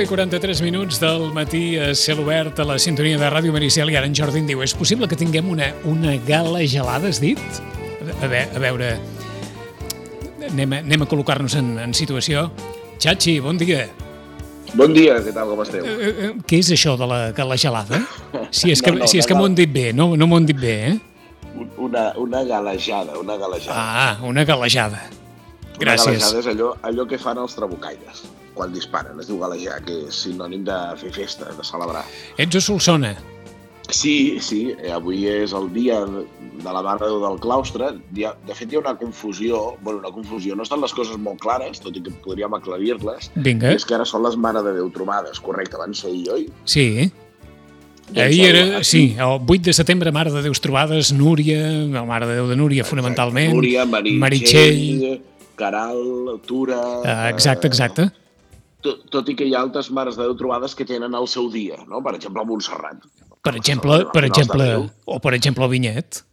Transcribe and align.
9 0.00 0.06
i 0.06 0.08
43 0.08 0.62
minuts 0.64 0.96
del 0.96 1.26
matí 1.36 1.76
a 1.76 1.90
cel 1.92 2.22
obert 2.22 2.56
a 2.62 2.64
la 2.64 2.78
sintonia 2.80 3.18
de 3.20 3.28
Ràdio 3.28 3.52
Maricel 3.52 3.90
i 3.92 3.98
ara 3.98 4.08
en 4.08 4.14
Jordi 4.16 4.40
diu 4.48 4.62
és 4.64 4.72
possible 4.72 5.04
que 5.04 5.18
tinguem 5.18 5.50
una, 5.52 5.66
una 5.84 6.14
gala 6.24 6.62
gelada, 6.64 7.10
has 7.10 7.20
dit? 7.20 7.36
A, 8.22 8.30
ve, 8.30 8.46
a 8.48 8.62
veure, 8.62 8.88
anem 10.48 10.72
a, 10.72 10.78
anem 10.86 11.04
a 11.04 11.10
col·locar-nos 11.10 11.58
en, 11.60 11.68
en 11.84 11.92
situació. 11.92 12.46
Xachi, 12.96 13.36
bon 13.44 13.60
dia. 13.60 13.90
Bon 14.72 14.96
dia, 14.96 15.20
què 15.20 15.36
tal, 15.36 15.52
com 15.52 15.60
esteu? 15.66 15.84
Eh, 15.84 16.08
eh, 16.08 16.32
què 16.48 16.62
és 16.64 16.72
això 16.78 16.96
de 16.96 17.12
la 17.12 17.20
gala 17.36 17.60
gelada? 17.60 18.00
Si 18.48 18.72
és 18.72 18.80
que, 18.86 18.96
No, 18.96 19.04
no, 19.04 19.12
si 19.12 19.20
és 19.20 19.28
que 19.28 19.36
m'ho 19.36 19.52
han 19.52 19.60
dit 19.60 19.68
bé, 19.68 19.90
no, 19.92 20.14
no 20.16 20.32
m'ho 20.32 20.40
han 20.40 20.48
dit 20.48 20.64
bé, 20.64 20.76
eh? 20.94 20.98
Una, 21.76 22.08
una 22.16 22.46
galejada, 22.48 23.20
una 23.20 23.36
galejada. 23.36 23.76
Ah, 23.76 24.18
una 24.24 24.48
galejada. 24.48 25.10
Una 25.76 25.90
Gràcies. 25.90 26.22
galejada 26.24 26.46
és 26.46 26.54
allò, 26.56 26.76
allò 26.88 27.10
que 27.10 27.20
fan 27.20 27.44
els 27.44 27.60
trabucaires 27.60 28.30
quan 28.60 28.76
disparen. 28.76 29.18
Es 29.22 29.30
diu 29.30 29.40
galejar, 29.40 29.80
que 29.86 30.02
és 30.10 30.22
sinònim 30.26 30.64
de 30.68 30.78
fer 31.00 31.12
festa, 31.16 31.48
de 31.56 31.64
celebrar. 31.66 32.04
Ets 32.40 32.60
a 32.60 32.64
Solsona. 32.68 33.14
Sí, 33.90 34.38
sí, 34.38 34.60
eh, 34.78 34.92
avui 34.94 35.24
és 35.26 35.52
el 35.56 35.66
dia 35.74 35.96
de 36.04 36.72
la 36.72 36.82
Mare 36.84 37.08
Déu 37.08 37.18
del 37.24 37.40
claustre. 37.42 37.88
De 38.14 38.54
fet, 38.54 38.70
hi 38.70 38.76
ha 38.78 38.82
una 38.84 38.92
confusió, 39.00 39.62
bueno, 39.82 39.98
una 39.98 40.12
confusió, 40.14 40.54
no 40.54 40.62
estan 40.62 40.82
les 40.84 40.94
coses 40.94 41.18
molt 41.18 41.40
clares, 41.42 41.80
tot 41.82 41.96
i 41.96 42.02
que 42.04 42.12
podríem 42.22 42.54
aclarir-les. 42.54 43.32
Vinga. 43.34 43.72
És 43.74 43.88
que 43.88 43.96
ara 43.96 44.06
són 44.06 44.22
les 44.26 44.36
Mare 44.38 44.62
de 44.66 44.76
Déu 44.78 44.92
trobades, 44.94 45.40
correcte, 45.42 45.80
van 45.80 45.96
ser 45.96 46.12
ahir, 46.12 46.28
oi? 46.36 46.46
Sí. 46.64 46.86
Doncs 48.10 48.24
Ahir 48.26 48.46
era, 48.50 48.84
sí, 48.84 49.16
el 49.18 49.36
8 49.46 49.62
de 49.70 49.72
setembre, 49.72 50.10
Mare 50.12 50.32
de 50.34 50.42
Déus 50.42 50.60
trobades, 50.60 51.12
Núria, 51.14 51.60
la 51.90 52.04
Mare 52.04 52.26
de 52.26 52.38
Déu 52.40 52.48
de 52.50 52.56
Núria, 52.58 52.86
fonamentalment. 52.86 53.52
Núria, 53.54 53.86
Meritxell, 53.86 54.22
Meritxell. 54.22 55.20
Caral, 55.60 56.40
Tura... 56.46 56.80
Ah, 57.04 57.28
Exacte, 57.30 57.68
exacte. 57.68 58.10
Tot, 58.84 59.04
tot 59.12 59.28
i 59.30 59.36
que 59.38 59.46
hi 59.48 59.54
ha 59.54 59.62
altres 59.64 59.90
mares 59.94 60.18
de 60.18 60.26
Déu 60.26 60.36
trobades 60.38 60.74
que 60.76 60.86
tenen 60.88 61.14
el 61.16 61.28
seu 61.30 61.50
dia, 61.52 61.78
no? 61.88 62.02
Per 62.04 62.14
exemple, 62.18 62.42
a 62.42 62.48
Montserrat. 62.48 63.06
Per 63.40 63.54
exemple, 63.56 64.02
per 64.12 64.26
exemple, 64.28 64.66
o 65.06 65.20
per 65.22 65.32
exemple 65.36 65.64
el 65.64 65.72
Vinyet. 65.72 66.24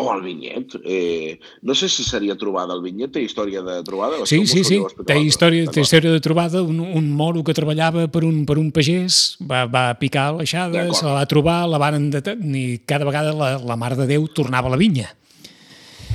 O 0.00 0.06
el 0.14 0.22
Vinyet. 0.22 0.74
Eh, 0.84 1.38
no 1.66 1.74
sé 1.74 1.88
si 1.90 2.04
seria 2.06 2.36
trobada 2.38 2.74
el 2.74 2.82
Vinyet, 2.82 3.12
té 3.14 3.22
història 3.22 3.62
de 3.66 3.76
trobada? 3.86 4.22
Sí, 4.26 4.40
sí, 4.50 4.64
sí, 4.66 4.80
té 5.06 5.18
història, 5.20 5.68
té 5.70 5.84
història 5.84 6.14
de 6.14 6.22
trobada, 6.24 6.62
un, 6.62 6.80
un 6.80 7.10
moro 7.14 7.44
que 7.46 7.54
treballava 7.54 8.06
per 8.10 8.24
un, 8.26 8.42
per 8.48 8.58
un 8.58 8.72
pagès, 8.74 9.20
va, 9.42 9.66
va 9.70 9.86
picar 10.00 10.30
l'aixada, 10.38 10.88
se 10.94 11.06
la 11.06 11.20
va 11.20 11.30
trobar, 11.30 11.62
la 11.70 11.82
van 11.82 12.10
i 12.10 12.66
cada 12.86 13.06
vegada 13.06 13.34
la, 13.36 13.56
la 13.58 13.78
Mare 13.78 13.98
de 14.00 14.10
Déu 14.14 14.26
tornava 14.34 14.70
a 14.70 14.74
la 14.74 14.80
vinya. 14.80 15.10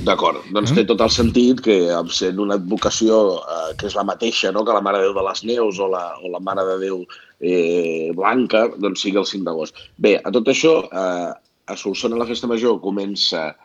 D'acord, 0.04 0.44
doncs 0.52 0.70
Mm. 0.70 0.74
té 0.76 0.84
tot 0.84 1.00
el 1.00 1.10
sentit 1.10 1.60
que 1.64 1.76
sent 2.12 2.38
una 2.38 2.54
advocació 2.54 3.40
eh, 3.40 3.74
que 3.78 3.86
és 3.86 3.94
la 3.96 4.04
mateixa 4.04 4.52
no? 4.52 4.64
que 4.64 4.72
la 4.72 4.82
Mare 4.84 4.98
de 4.98 5.04
Déu 5.04 5.14
de 5.14 5.22
les 5.24 5.44
Neus 5.44 5.78
o 5.80 5.88
la, 5.88 6.18
o 6.22 6.28
la 6.28 6.40
Mare 6.40 6.64
de 6.68 6.78
Déu 6.84 7.06
eh, 7.40 8.12
Blanca, 8.14 8.68
doncs 8.76 9.00
sigui 9.00 9.18
el 9.18 9.26
5 9.26 9.44
d'agost. 9.44 9.74
Bé, 9.96 10.20
a 10.22 10.30
tot 10.30 10.46
això, 10.52 10.84
eh, 10.92 11.32
a 11.66 11.76
Solsona 11.76 12.16
la 12.16 12.26
festa 12.26 12.46
major 12.46 12.80
comença 12.80 13.56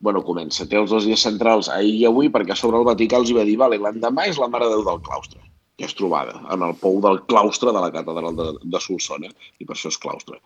bueno, 0.00 0.22
comença, 0.22 0.66
té 0.68 0.76
els 0.78 0.90
dos 0.90 1.04
dies 1.08 1.22
centrals 1.26 1.68
ahir 1.68 1.94
i 1.96 2.04
avui, 2.06 2.28
perquè 2.30 2.52
a 2.54 2.56
sobre 2.56 2.78
el 2.78 2.84
Vaticà 2.86 3.18
els 3.18 3.30
hi 3.30 3.34
va 3.34 3.42
dir, 3.44 3.56
vale, 3.58 3.80
l'endemà 3.82 4.28
és 4.28 4.38
la 4.38 4.46
Mare 4.46 4.68
de 4.68 4.76
Déu 4.76 4.84
del 4.86 5.00
claustre, 5.02 5.40
que 5.78 5.86
és 5.86 5.94
trobada 5.94 6.34
en 6.50 6.64
el 6.66 6.74
pou 6.80 6.96
del 7.04 7.20
claustre 7.30 7.70
de 7.74 7.80
la 7.82 7.92
catedral 7.94 8.34
de, 8.34 8.48
de 8.66 8.80
Solsona, 8.82 9.30
i 9.62 9.66
per 9.66 9.76
això 9.76 9.92
és 9.92 9.98
claustre. 10.02 10.40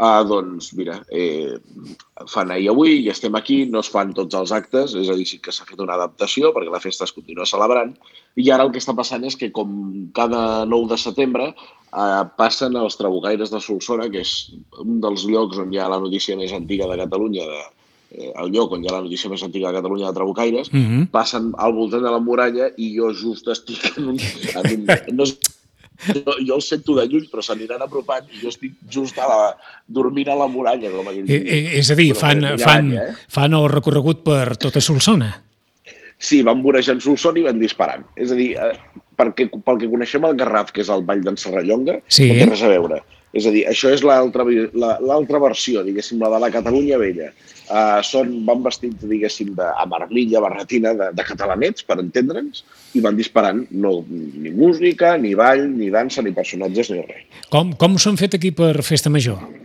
Ah, 0.00 0.22
doncs, 0.24 0.70
mira, 0.78 0.96
eh, 1.12 1.58
fan 2.32 2.54
ahir 2.54 2.70
avui 2.72 2.94
i 3.02 3.10
estem 3.12 3.36
aquí, 3.36 3.60
no 3.68 3.82
es 3.84 3.90
fan 3.92 4.14
tots 4.16 4.38
els 4.38 4.54
actes, 4.56 4.96
és 4.96 5.12
a 5.12 5.16
dir, 5.18 5.28
sí 5.28 5.42
que 5.44 5.52
s'ha 5.52 5.68
fet 5.68 5.82
una 5.84 5.98
adaptació 6.00 6.54
perquè 6.56 6.72
la 6.72 6.80
festa 6.80 7.04
es 7.04 7.12
continua 7.12 7.46
celebrant, 7.48 7.92
i 8.40 8.48
ara 8.54 8.64
el 8.64 8.72
que 8.72 8.80
està 8.80 8.96
passant 8.96 9.28
és 9.28 9.36
que, 9.36 9.52
com 9.52 9.76
cada 10.16 10.64
9 10.64 10.88
de 10.94 11.00
setembre, 11.04 11.50
eh, 11.52 12.22
passen 12.40 12.80
els 12.80 12.96
trabucaires 12.96 13.52
de 13.52 13.60
Solsona, 13.60 14.08
que 14.08 14.24
és 14.24 14.38
un 14.80 15.02
dels 15.04 15.28
llocs 15.28 15.60
on 15.60 15.74
hi 15.74 15.82
ha 15.82 15.92
la 15.92 16.00
notícia 16.00 16.38
més 16.40 16.56
antiga 16.56 16.88
de 16.88 16.96
Catalunya, 17.04 17.44
de, 17.44 17.60
eh, 18.10 18.32
el 18.42 18.50
lloc 18.52 18.72
on 18.72 18.84
hi 18.84 18.88
ha 18.88 18.92
la 18.96 19.02
notícia 19.02 19.30
més 19.30 19.42
antiga 19.42 19.68
de 19.72 19.78
Catalunya 19.80 20.06
de 20.08 20.14
trabucaires, 20.14 20.72
Mm 20.72 20.86
-hmm. 20.86 21.06
passen 21.10 21.52
al 21.58 21.72
voltant 21.72 22.02
de 22.02 22.10
la 22.10 22.18
muralla 22.20 22.70
i 22.76 22.96
jo 22.96 23.12
just 23.12 23.48
estic 23.48 23.96
en 23.98 24.08
un... 24.08 24.18
En 24.18 24.80
un 24.80 24.86
no, 25.16 25.22
és- 25.24 25.38
jo, 26.14 26.32
jo 26.46 26.54
el 26.54 26.62
sento 26.62 26.94
de 26.94 27.06
lluny, 27.08 27.26
però 27.28 27.42
s'aniran 27.42 27.82
apropant 27.82 28.24
i 28.32 28.38
jo 28.40 28.48
estic 28.48 28.72
just 28.88 29.18
a 29.18 29.26
la, 29.26 29.56
dormint 29.86 30.28
a 30.28 30.34
la 30.36 30.46
muralla, 30.46 30.90
com 30.90 31.08
aquell 31.08 31.28
Eh, 31.28 31.42
eh, 31.44 31.78
és 31.78 31.90
a 31.90 31.94
dir, 31.94 32.12
Però 32.14 32.20
fan, 32.20 32.40
ja 32.40 32.56
fan, 32.58 32.92
eh? 32.92 33.14
fan 33.28 33.52
el 33.52 33.68
recorregut 33.68 34.22
per 34.22 34.56
tota 34.56 34.80
Solsona. 34.80 35.42
Sí, 36.20 36.42
van 36.42 36.62
vorejant 36.62 37.00
Solsona 37.00 37.38
i 37.38 37.42
van 37.42 37.58
disparant. 37.58 38.04
És 38.16 38.30
a 38.30 38.34
dir, 38.34 38.52
eh, 38.56 38.78
perquè, 39.16 39.48
pel 39.64 39.78
que 39.78 39.88
coneixem 39.90 40.24
el 40.24 40.36
Garraf, 40.36 40.70
que 40.72 40.80
és 40.82 40.88
el 40.88 41.02
Vall 41.04 41.20
d'en 41.22 41.36
Serrallonga, 41.36 42.00
Sí. 42.06 42.28
no 42.28 42.34
té 42.34 42.46
res 42.46 42.62
a 42.62 42.68
veure. 42.68 43.02
És 43.38 43.46
a 43.46 43.52
dir, 43.54 43.64
això 43.70 43.92
és 43.94 44.02
l'altra 44.04 45.40
versió, 45.42 45.84
diguéssim, 45.86 46.18
la 46.22 46.32
de 46.34 46.40
la 46.42 46.50
Catalunya 46.54 46.98
vella. 47.00 47.30
Uh, 47.68 48.00
són, 48.06 48.32
van 48.48 48.62
vestits, 48.64 49.04
diguéssim, 49.04 49.52
de, 49.58 49.66
amb 49.82 49.94
armilla, 49.98 50.40
barretina, 50.44 50.94
de, 50.96 51.10
de 51.14 51.26
catalanets, 51.28 51.84
per 51.84 51.98
entendre'ns, 52.00 52.64
i 52.96 53.04
van 53.04 53.18
disparant 53.18 53.66
no, 53.84 53.98
ni 54.08 54.54
música, 54.56 55.14
ni 55.20 55.34
ball, 55.38 55.66
ni 55.76 55.92
dansa, 55.92 56.24
ni 56.24 56.32
personatges, 56.36 56.90
ni 56.94 57.04
res. 57.04 57.28
Com, 57.52 57.74
com 57.78 58.00
s'han 58.00 58.20
fet 58.20 58.38
aquí 58.40 58.54
per 58.56 58.72
Festa 58.86 59.12
Major? 59.12 59.57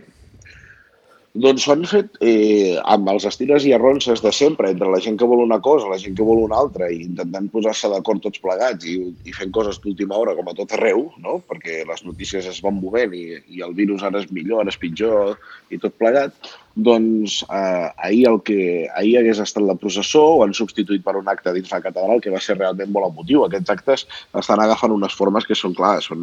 Doncs 1.34 1.64
s'han 1.66 1.80
fet 1.90 2.12
eh, 2.22 2.76
amb 2.94 3.08
els 3.10 3.24
estires 3.26 3.64
i 3.66 3.72
arronses 3.74 4.20
de 4.22 4.30
sempre, 4.30 4.68
entre 4.70 4.86
la 4.92 5.00
gent 5.02 5.16
que 5.18 5.26
vol 5.26 5.40
una 5.42 5.58
cosa, 5.58 5.88
la 5.90 5.98
gent 5.98 6.14
que 6.14 6.26
vol 6.28 6.44
una 6.44 6.60
altra, 6.62 6.86
i 6.94 7.00
intentant 7.08 7.48
posar-se 7.50 7.90
d'acord 7.90 8.22
tots 8.22 8.38
plegats 8.44 8.86
i, 8.86 8.94
i 9.26 9.34
fent 9.34 9.50
coses 9.56 9.80
d'última 9.82 10.14
hora, 10.14 10.36
com 10.38 10.46
a 10.46 10.54
tot 10.54 10.76
arreu, 10.76 11.08
no? 11.24 11.40
perquè 11.50 11.80
les 11.88 12.04
notícies 12.06 12.46
es 12.46 12.60
van 12.62 12.78
movent 12.78 13.16
i, 13.18 13.24
i 13.50 13.66
el 13.66 13.74
virus 13.74 14.06
ara 14.06 14.22
és 14.22 14.30
millor, 14.30 14.62
ara 14.62 14.70
és 14.70 14.78
pitjor 14.78 15.34
i 15.74 15.80
tot 15.82 15.98
plegat, 15.98 16.54
doncs 16.86 17.40
eh, 17.50 17.90
ahir, 18.06 18.28
el 18.30 18.38
que, 18.46 18.86
ahir 18.94 19.18
hagués 19.18 19.42
estat 19.42 19.66
la 19.66 19.74
processó 19.78 20.22
ho 20.36 20.40
han 20.46 20.54
substituït 20.54 21.02
per 21.02 21.16
un 21.18 21.34
acte 21.34 21.50
dins 21.58 21.74
la 21.74 21.82
catedral 21.82 22.22
que 22.22 22.30
va 22.30 22.42
ser 22.42 22.60
realment 22.60 22.94
molt 22.94 23.10
emotiu. 23.10 23.42
Aquests 23.42 23.74
actes 23.74 24.06
estan 24.38 24.62
agafant 24.62 24.94
unes 24.94 25.18
formes 25.18 25.50
que 25.50 25.58
són, 25.58 25.74
clar, 25.74 25.96
són 26.02 26.22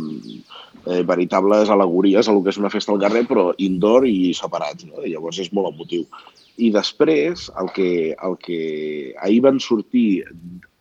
eh, 0.86 1.02
veritables 1.08 1.70
alegories 1.70 2.28
a 2.28 2.34
lo 2.34 2.44
que 2.44 2.52
és 2.54 2.60
una 2.62 2.72
festa 2.74 2.94
al 2.94 3.02
carrer, 3.02 3.26
però 3.30 3.52
indoor 3.58 4.08
i 4.10 4.34
separats, 4.38 4.86
no? 4.90 5.04
I 5.04 5.14
llavors 5.14 5.40
és 5.44 5.52
molt 5.54 5.74
emotiu. 5.74 6.06
I 6.62 6.72
després, 6.74 7.50
el 7.62 7.72
que, 7.76 7.90
el 8.14 8.38
que 8.42 8.60
ahir 9.22 9.42
van 9.48 9.60
sortir 9.60 10.24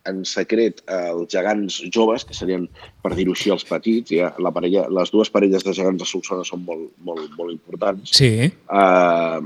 en 0.09 0.23
secret 0.25 0.81
eh, 0.87 1.11
els 1.11 1.29
gegants 1.33 1.81
joves, 1.93 2.25
que 2.25 2.33
serien, 2.33 2.67
per 3.03 3.13
dir-ho 3.15 3.35
així, 3.35 3.51
els 3.53 3.65
petits, 3.67 4.13
ja, 4.13 4.31
la 4.41 4.51
parella, 4.53 4.87
les 4.89 5.11
dues 5.13 5.29
parelles 5.29 5.63
de 5.65 5.75
gegants 5.77 6.01
de 6.01 6.07
Solsona 6.09 6.45
són 6.47 6.65
molt, 6.65 6.87
molt, 7.05 7.29
molt 7.37 7.53
importants, 7.53 8.15
Sí. 8.17 8.49
eh, 8.49 9.39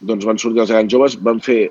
doncs 0.00 0.28
van 0.28 0.38
sortir 0.38 0.60
els 0.60 0.70
gegants 0.70 0.92
joves, 0.92 1.16
van 1.16 1.40
fer 1.40 1.70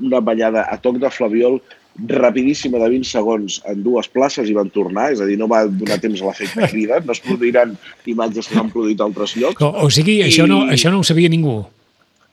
una 0.00 0.20
ballada 0.20 0.66
a 0.70 0.76
toc 0.80 0.98
de 1.00 1.10
flabiol 1.10 1.60
rapidíssima 2.08 2.78
de 2.78 2.88
20 2.90 3.08
segons 3.08 3.60
en 3.66 3.82
dues 3.82 4.08
places 4.12 4.48
i 4.50 4.54
van 4.56 4.68
tornar, 4.70 5.12
és 5.14 5.20
a 5.20 5.26
dir, 5.28 5.38
no 5.40 5.48
va 5.48 5.64
donar 5.66 5.96
temps 6.02 6.20
a 6.22 6.26
l'efecte 6.28 6.68
crida, 6.72 7.00
no 7.04 7.12
es 7.16 7.20
produiran 7.24 7.76
imatges 8.06 8.48
que 8.48 8.54
s'han 8.58 8.70
produït 8.74 9.00
a 9.00 9.04
altres 9.08 9.36
llocs. 9.36 9.62
O, 9.62 9.72
o 9.86 9.90
sigui, 9.90 10.18
I- 10.20 10.26
això, 10.28 10.46
no, 10.50 10.64
això 10.72 10.92
no 10.92 11.00
ho 11.00 11.06
sabia 11.06 11.28
ningú. 11.32 11.62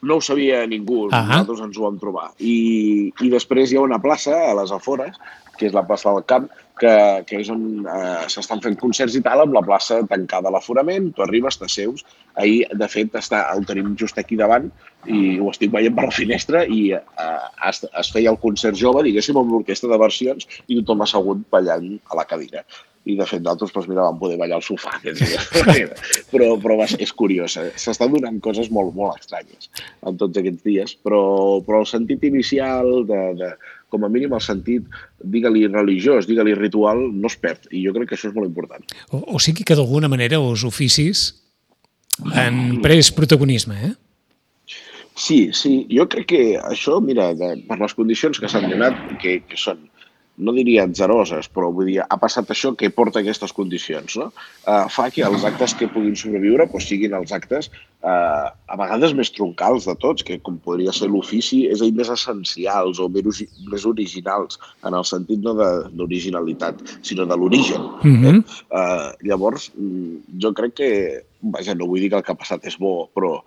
No 0.03 0.17
ho 0.19 0.21
sabia 0.21 0.65
ningú, 0.67 1.07
Ah. 1.15 1.21
nosaltres 1.29 1.61
ens 1.69 1.77
ho 1.79 1.85
vam 1.85 1.95
trobar. 2.01 2.31
I, 2.43 3.13
I 3.23 3.29
després 3.31 3.71
hi 3.71 3.77
ha 3.79 3.85
una 3.85 4.01
plaça 4.03 4.35
a 4.49 4.53
les 4.59 4.71
afores, 4.75 5.15
que 5.57 5.67
és 5.69 5.73
la 5.75 5.85
plaça 5.87 6.11
del 6.11 6.25
Camp, 6.29 6.47
que, 6.79 6.93
que 7.29 7.39
és 7.43 7.49
on 7.53 7.63
eh, 7.85 8.23
s'estan 8.33 8.61
fent 8.63 8.77
concerts 8.79 9.17
i 9.17 9.21
tal, 9.25 9.43
amb 9.43 9.55
la 9.55 9.63
plaça 9.65 9.99
tancada 10.09 10.49
a 10.49 10.53
l'aforament, 10.55 11.11
tu 11.13 11.25
arribes, 11.25 11.59
t'asseus. 11.61 12.05
Ahir, 12.41 12.63
de 12.79 12.89
fet, 12.89 13.13
està, 13.19 13.43
el 13.53 13.65
tenim 13.69 13.93
just 13.99 14.17
aquí 14.19 14.39
davant 14.39 14.71
i 15.05 15.37
ho 15.37 15.51
estic 15.51 15.73
veient 15.73 15.95
per 15.97 16.07
la 16.07 16.15
finestra 16.15 16.63
i 16.65 16.81
eh, 16.97 17.27
es, 17.69 17.83
es 17.85 18.13
feia 18.15 18.33
el 18.33 18.41
concert 18.41 18.79
jove, 18.79 19.05
diguéssim, 19.05 19.37
amb 19.39 19.53
l'orquestra 19.53 19.91
de 19.91 20.01
versions 20.01 20.49
i 20.67 20.81
tothom 20.81 21.05
assegut 21.05 21.45
ballant 21.53 21.93
a 22.09 22.19
la 22.19 22.27
cadira. 22.29 22.65
I, 23.03 23.17
de 23.19 23.25
fet, 23.27 23.41
d'altres, 23.43 23.73
doncs, 23.75 23.89
mira, 23.91 24.05
van 24.07 24.19
poder 24.21 24.37
ballar 24.39 24.61
al 24.61 24.63
sofà. 24.63 24.93
Però, 26.33 26.47
però 26.61 26.77
va, 26.79 26.85
és 27.03 27.11
curiós. 27.13 27.57
eh? 27.59 27.69
S'estan 27.79 28.13
donant 28.13 28.39
coses 28.43 28.69
molt, 28.73 28.93
molt 28.95 29.19
estranyes 29.19 29.67
en 30.07 30.17
tots 30.21 30.39
aquests 30.39 30.63
dies, 30.65 30.93
però, 31.03 31.19
però 31.65 31.81
el 31.83 31.89
sentit 31.89 32.23
inicial, 32.25 32.89
de, 33.09 33.19
de, 33.39 33.49
com 33.93 34.07
a 34.07 34.09
mínim 34.09 34.33
el 34.33 34.41
sentit, 34.41 34.87
digue-li 35.35 35.67
religiós, 35.67 36.25
digue-li 36.29 36.55
ritual, 36.57 37.03
no 37.13 37.29
es 37.29 37.37
perd. 37.37 37.67
I 37.75 37.83
jo 37.85 37.93
crec 37.97 38.09
que 38.13 38.17
això 38.17 38.31
és 38.31 38.37
molt 38.37 38.49
important. 38.49 38.87
O, 39.11 39.21
o 39.35 39.43
sigui 39.43 39.67
que 39.67 39.77
d'alguna 39.77 40.09
manera 40.11 40.39
els 40.41 40.63
oficis 40.65 41.27
han 42.33 42.79
pres 42.83 43.11
protagonisme, 43.13 43.77
eh? 43.91 43.93
Sí, 45.13 45.51
sí, 45.53 45.83
jo 45.93 46.07
crec 46.09 46.25
que 46.31 46.43
això, 46.57 46.97
mira, 47.03 47.33
de, 47.37 47.51
per 47.67 47.77
les 47.77 47.93
condicions 47.93 48.39
que 48.41 48.49
s'han 48.49 48.65
donat, 48.71 48.97
que, 49.21 49.41
que 49.45 49.59
són 49.61 49.83
no 50.37 50.53
diria 50.55 50.87
atzeroses, 50.87 51.47
però 51.53 51.69
vull 51.73 51.91
dir, 51.91 51.99
ha 52.01 52.17
passat 52.17 52.49
això 52.49 52.71
que 52.77 52.89
porta 52.93 53.21
aquestes 53.21 53.53
condicions, 53.53 54.15
no? 54.17 54.31
Uh, 54.65 54.87
fa 54.89 55.09
que 55.13 55.21
els 55.25 55.45
actes 55.45 55.75
que 55.77 55.89
puguin 55.91 56.15
sobreviure 56.17 56.65
doncs, 56.65 56.87
siguin 56.89 57.13
els 57.13 57.33
actes 57.35 57.69
uh, 58.01 58.49
a 58.49 58.79
vegades 58.79 59.13
més 59.13 59.29
troncals 59.35 59.85
de 59.89 59.95
tots, 60.01 60.25
que 60.25 60.39
com 60.41 60.57
podria 60.65 60.93
ser 60.95 61.11
l'ofici, 61.11 61.63
és 61.69 61.81
a 61.81 61.85
dir, 61.85 61.93
més 61.99 62.09
essencials 62.09 63.01
o 63.03 63.09
més, 63.13 63.85
originals, 63.85 64.57
en 64.83 64.97
el 64.97 65.05
sentit 65.05 65.43
no 65.45 65.53
d'originalitat, 65.53 66.81
sinó 67.05 67.29
de 67.29 67.37
l'origen. 67.37 67.81
Mm 68.01 68.15
-hmm. 68.17 68.39
eh? 68.41 68.61
uh, 68.73 69.09
llavors, 69.21 69.71
jo 70.41 70.53
crec 70.53 70.73
que, 70.73 70.91
vaja, 71.41 71.75
no 71.75 71.85
vull 71.85 72.01
dir 72.01 72.09
que 72.09 72.17
el 72.17 72.23
que 72.23 72.31
ha 72.31 72.41
passat 72.41 72.65
és 72.65 72.79
bo, 72.79 73.09
però 73.13 73.43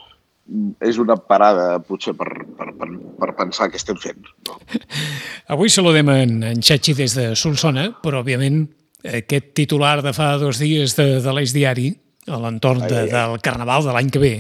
és 0.84 0.98
una 1.02 1.16
parada, 1.18 1.76
potser, 1.82 2.14
per, 2.18 2.28
per, 2.58 2.70
per, 2.78 2.88
per 3.20 3.30
pensar 3.38 3.68
què 3.70 3.80
estem 3.80 3.98
fent. 4.00 4.28
No? 4.46 4.58
Avui 5.54 5.72
saludem 5.72 6.10
en, 6.14 6.36
en 6.52 6.62
Xachi 6.62 6.94
des 6.98 7.16
de 7.18 7.30
Solsona, 7.38 7.88
però, 8.02 8.22
òbviament, 8.22 8.62
aquest 9.06 9.52
titular 9.58 9.98
de 10.04 10.14
fa 10.16 10.34
dos 10.40 10.60
dies 10.62 10.96
de, 10.98 11.08
de 11.22 11.34
l'Eix 11.34 11.54
Diari, 11.54 11.90
a 12.26 12.38
l'entorn 12.42 12.86
de, 12.86 13.06
del 13.10 13.36
Carnaval 13.42 13.86
de 13.86 13.94
l'any 13.94 14.10
que 14.10 14.22
ve, 14.22 14.34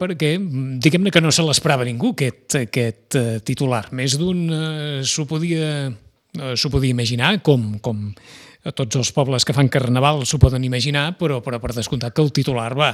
perquè 0.00 0.34
diguem-ne 0.82 1.12
que 1.12 1.22
no 1.24 1.32
se 1.32 1.44
l'esperava 1.44 1.84
ningú, 1.88 2.12
aquest, 2.12 2.58
aquest 2.60 3.16
uh, 3.16 3.36
titular. 3.44 3.86
Més 3.96 4.16
d'un 4.20 4.42
uh, 4.52 5.04
s'ho 5.04 5.24
podia, 5.28 5.88
uh, 5.88 6.68
podia 6.72 6.92
imaginar, 6.92 7.38
com, 7.44 7.78
com 7.84 8.10
a 8.66 8.72
tots 8.76 8.98
els 9.00 9.12
pobles 9.14 9.46
que 9.46 9.54
fan 9.56 9.70
Carnaval 9.72 10.24
s'ho 10.26 10.40
poden 10.42 10.64
imaginar, 10.68 11.10
però, 11.20 11.40
però 11.44 11.60
per 11.62 11.72
descomptat 11.76 12.16
que 12.16 12.24
el 12.24 12.32
titular 12.34 12.72
va, 12.76 12.92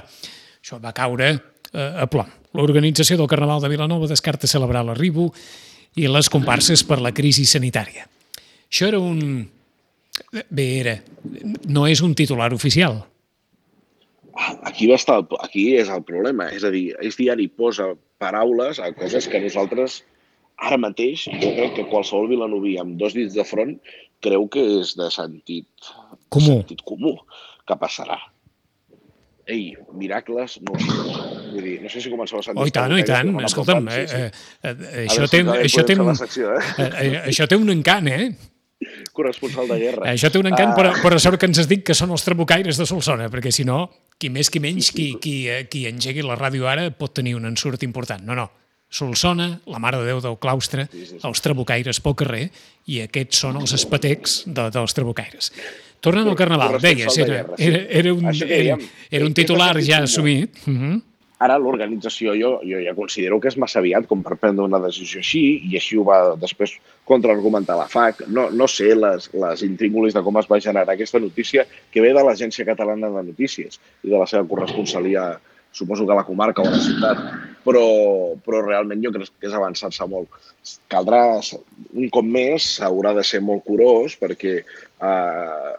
això 0.63 0.79
va 0.83 0.93
caure 0.95 1.31
eh, 1.33 1.41
a 1.73 2.07
plom. 2.11 2.29
L'organització 2.57 3.17
del 3.17 3.31
Carnaval 3.31 3.63
de 3.63 3.71
Vilanova 3.73 4.09
descarta 4.11 4.51
celebrar 4.51 4.85
l'arribo 4.85 5.31
i 5.97 6.09
les 6.09 6.29
comparses 6.33 6.85
per 6.89 7.01
la 7.01 7.13
crisi 7.17 7.45
sanitària. 7.49 8.07
Això 8.69 8.89
era 8.89 9.01
un... 9.01 9.43
Bé, 10.49 10.67
era... 10.81 10.99
No 11.69 11.87
és 11.89 12.03
un 12.05 12.15
titular 12.17 12.51
oficial. 12.53 13.01
Aquí, 14.65 14.89
va 14.89 14.97
estar, 14.97 15.19
aquí 15.45 15.73
és 15.77 15.91
el 15.93 16.05
problema. 16.09 16.49
És 16.53 16.65
a 16.65 16.73
dir, 16.73 16.91
és 17.05 17.17
diari 17.21 17.49
posa 17.49 17.93
paraules 18.21 18.81
a 18.81 18.93
coses 18.97 19.29
que 19.29 19.41
nosaltres 19.43 20.03
ara 20.63 20.79
mateix, 20.81 21.27
jo 21.43 21.55
crec 21.57 21.75
que 21.79 21.89
qualsevol 21.91 22.29
vilanoví 22.31 22.77
amb 22.81 23.01
dos 23.01 23.17
dits 23.17 23.35
de 23.35 23.45
front 23.49 23.75
creu 24.23 24.47
que 24.53 24.63
és 24.79 24.93
de 24.95 25.09
sentit 25.11 25.91
comú, 26.31 26.61
sentit 26.61 26.85
comú 26.87 27.17
que 27.67 27.77
passarà 27.81 28.21
ei, 29.47 29.77
miracles, 29.93 30.61
no 30.63 30.73
ho 30.73 30.79
sé. 30.79 31.42
Vull 31.53 31.67
dir, 31.67 31.75
no 31.83 31.91
sé 31.93 32.01
si 32.03 32.13
començava 32.13 32.41
a 32.41 32.47
sentir... 32.47 32.63
Oh, 32.63 32.69
i 32.69 32.73
tant, 32.75 32.95
i 32.97 33.05
tant. 33.07 33.35
Escolta'm, 33.49 33.91
eh, 33.93 34.05
eh, 34.07 34.31
eh, 34.63 35.05
això, 35.05 35.29
té, 35.31 35.43
això, 35.43 35.85
té 35.89 35.99
un, 35.99 36.15
secció, 36.19 36.55
eh? 36.57 36.63
eh? 36.79 36.89
Eh, 36.89 37.13
això 37.33 37.49
té 37.51 37.59
un 37.59 37.71
encant, 37.75 38.09
eh? 38.09 38.31
Corresponsal 39.15 39.69
de 39.71 39.79
guerra. 39.79 40.07
Això 40.11 40.31
té 40.33 40.41
un 40.41 40.49
encant, 40.51 40.73
ah. 40.73 40.79
però, 40.79 40.95
però 41.05 41.21
sort 41.23 41.39
que 41.41 41.47
ens 41.51 41.61
has 41.63 41.69
dit 41.71 41.85
que 41.87 41.95
són 41.95 42.15
els 42.15 42.25
trabucaires 42.27 42.81
de 42.81 42.87
Solsona, 42.89 43.29
perquè 43.33 43.53
si 43.55 43.67
no, 43.69 43.85
qui 44.19 44.33
més 44.33 44.51
qui 44.51 44.63
menys, 44.63 44.91
qui, 44.95 45.13
qui, 45.23 45.37
eh, 45.53 45.67
qui 45.71 45.87
engegui 45.91 46.25
la 46.27 46.39
ràdio 46.39 46.67
ara 46.71 46.89
pot 46.97 47.15
tenir 47.21 47.37
un 47.39 47.47
ensurt 47.51 47.85
important. 47.87 48.25
No, 48.27 48.39
no. 48.39 48.49
Solsona, 48.93 49.47
la 49.73 49.79
Mare 49.81 50.03
de 50.03 50.11
Déu 50.11 50.19
del 50.21 50.37
Claustre, 50.41 50.85
sí, 50.91 51.07
sí, 51.07 51.15
sí. 51.15 51.23
els 51.25 51.41
trabucaires 51.41 52.01
pel 52.05 52.17
carrer, 52.21 52.43
i 52.93 53.01
aquests 53.07 53.41
són 53.47 53.57
els 53.63 53.73
espatecs 53.79 54.43
de, 54.47 54.69
dels 54.75 54.97
trabucaires. 54.99 55.49
Tornant 56.03 56.29
al 56.29 56.37
Carnaval, 56.37 56.77
deies, 56.83 57.17
era, 57.23 57.45
era, 57.57 57.81
era, 57.89 58.13
un, 58.13 58.29
era, 58.35 58.77
era 59.09 59.25
un 59.25 59.35
titular 59.39 59.77
ja 59.81 60.03
assumit. 60.03 60.61
Uh 60.67 60.71
mhm. 60.71 60.83
-huh. 60.83 61.01
Ara 61.43 61.59
l'organització 61.59 62.35
jo, 62.39 62.51
jo 62.69 62.81
ja 62.85 62.95
considero 62.95 63.39
que 63.43 63.51
és 63.51 63.57
massa 63.59 63.81
aviat 63.81 64.07
com 64.11 64.21
per 64.23 64.37
prendre 64.39 64.67
una 64.69 64.79
decisió 64.83 65.23
així, 65.23 65.43
i 65.67 65.79
així 65.79 65.99
ho 65.99 66.05
va 66.07 66.19
després 66.39 66.77
contraargumentar 67.09 67.79
la 67.79 67.89
FAC. 67.91 68.27
No, 68.37 68.49
no 68.55 68.69
sé 68.71 68.93
les, 68.95 69.27
les 69.45 69.65
intríngulis 69.67 70.15
de 70.15 70.23
com 70.23 70.39
es 70.39 70.51
va 70.51 70.61
generar 70.63 70.95
aquesta 70.95 71.23
notícia 71.23 71.67
que 71.91 72.05
ve 72.05 72.13
de 72.15 72.23
l'Agència 72.23 72.67
Catalana 72.69 73.11
de 73.17 73.25
Notícies 73.33 73.81
i 74.05 74.13
de 74.13 74.19
la 74.19 74.29
seva 74.31 74.47
corresponsalia, 74.53 75.33
suposo 75.73 76.07
que 76.07 76.13
a 76.15 76.21
la 76.21 76.27
comarca 76.29 76.63
o 76.63 76.69
a 76.69 76.75
la 76.77 76.83
ciutat, 76.85 77.23
però, 77.67 77.85
però 78.45 78.61
realment 78.63 79.03
jo 79.03 79.13
crec 79.15 79.33
que 79.33 79.49
és 79.51 79.57
avançar-se 79.57 80.07
molt. 80.11 80.29
Caldrà, 80.93 81.23
un 81.97 82.11
cop 82.13 82.29
més, 82.39 82.77
s'haurà 82.77 83.17
de 83.19 83.25
ser 83.27 83.41
molt 83.43 83.65
curós 83.67 84.19
perquè 84.21 84.59
eh, 84.61 85.73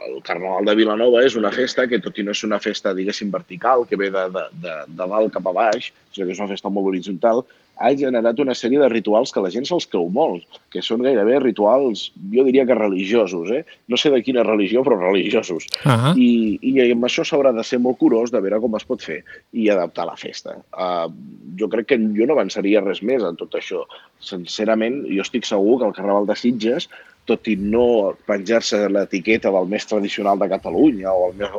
el 0.00 0.22
Carnaval 0.24 0.64
de 0.66 0.74
Vilanova 0.74 1.22
és 1.24 1.36
una 1.38 1.52
festa 1.54 1.86
que, 1.88 2.00
tot 2.02 2.18
i 2.18 2.24
no 2.26 2.34
és 2.34 2.44
una 2.46 2.58
festa, 2.62 2.94
diguéssim, 2.96 3.30
vertical, 3.30 3.86
que 3.88 3.98
ve 4.00 4.10
de, 4.14 4.28
de, 4.34 4.46
de, 4.64 4.76
de 4.88 5.10
dalt 5.14 5.34
cap 5.34 5.50
a 5.50 5.56
baix, 5.56 5.92
sinó 6.12 6.26
que 6.26 6.36
és 6.36 6.40
una 6.42 6.50
festa 6.50 6.72
molt 6.72 6.90
horitzontal, 6.90 7.44
ha 7.82 7.90
generat 7.96 8.38
una 8.42 8.54
sèrie 8.54 8.78
de 8.78 8.88
rituals 8.92 9.32
que 9.32 9.42
la 9.42 9.50
gent 9.50 9.64
se'ls 9.66 9.88
creu 9.90 10.06
molt, 10.12 10.44
que 10.70 10.82
són 10.84 11.02
gairebé 11.02 11.38
rituals, 11.40 12.04
jo 12.34 12.44
diria 12.46 12.66
que 12.68 12.76
religiosos, 12.78 13.50
eh? 13.50 13.62
No 13.90 13.98
sé 13.98 14.12
de 14.12 14.20
quina 14.22 14.44
religió, 14.46 14.84
però 14.86 14.98
religiosos. 15.00 15.66
Uh 15.82 15.90
-huh. 15.90 16.12
I, 16.16 16.58
I 16.62 16.92
amb 16.92 17.04
això 17.08 17.24
s'haurà 17.24 17.52
de 17.56 17.64
ser 17.64 17.80
molt 17.80 17.98
curós 17.98 18.30
de 18.30 18.40
veure 18.40 18.60
com 18.60 18.76
es 18.76 18.84
pot 18.84 19.02
fer 19.02 19.24
i 19.52 19.68
adaptar 19.68 20.06
la 20.06 20.16
festa. 20.16 20.56
Uh, 20.72 21.10
jo 21.58 21.68
crec 21.68 21.86
que 21.86 21.98
jo 21.98 22.26
no 22.26 22.34
avançaria 22.34 22.80
res 22.80 23.02
més 23.02 23.22
en 23.22 23.36
tot 23.36 23.52
això. 23.54 23.84
Sincerament, 24.20 25.04
jo 25.08 25.22
estic 25.22 25.44
segur 25.44 25.78
que 25.78 25.86
el 25.86 25.94
Carnaval 25.94 26.26
de 26.26 26.36
Sitges 26.36 26.88
tot 27.28 27.46
i 27.48 27.56
no 27.56 28.14
penjar-se 28.26 28.88
l'etiqueta 28.90 29.52
del 29.54 29.68
més 29.70 29.86
tradicional 29.86 30.40
de 30.40 30.50
Catalunya 30.50 31.12
o 31.12 31.28
el 31.30 31.38
més 31.38 31.54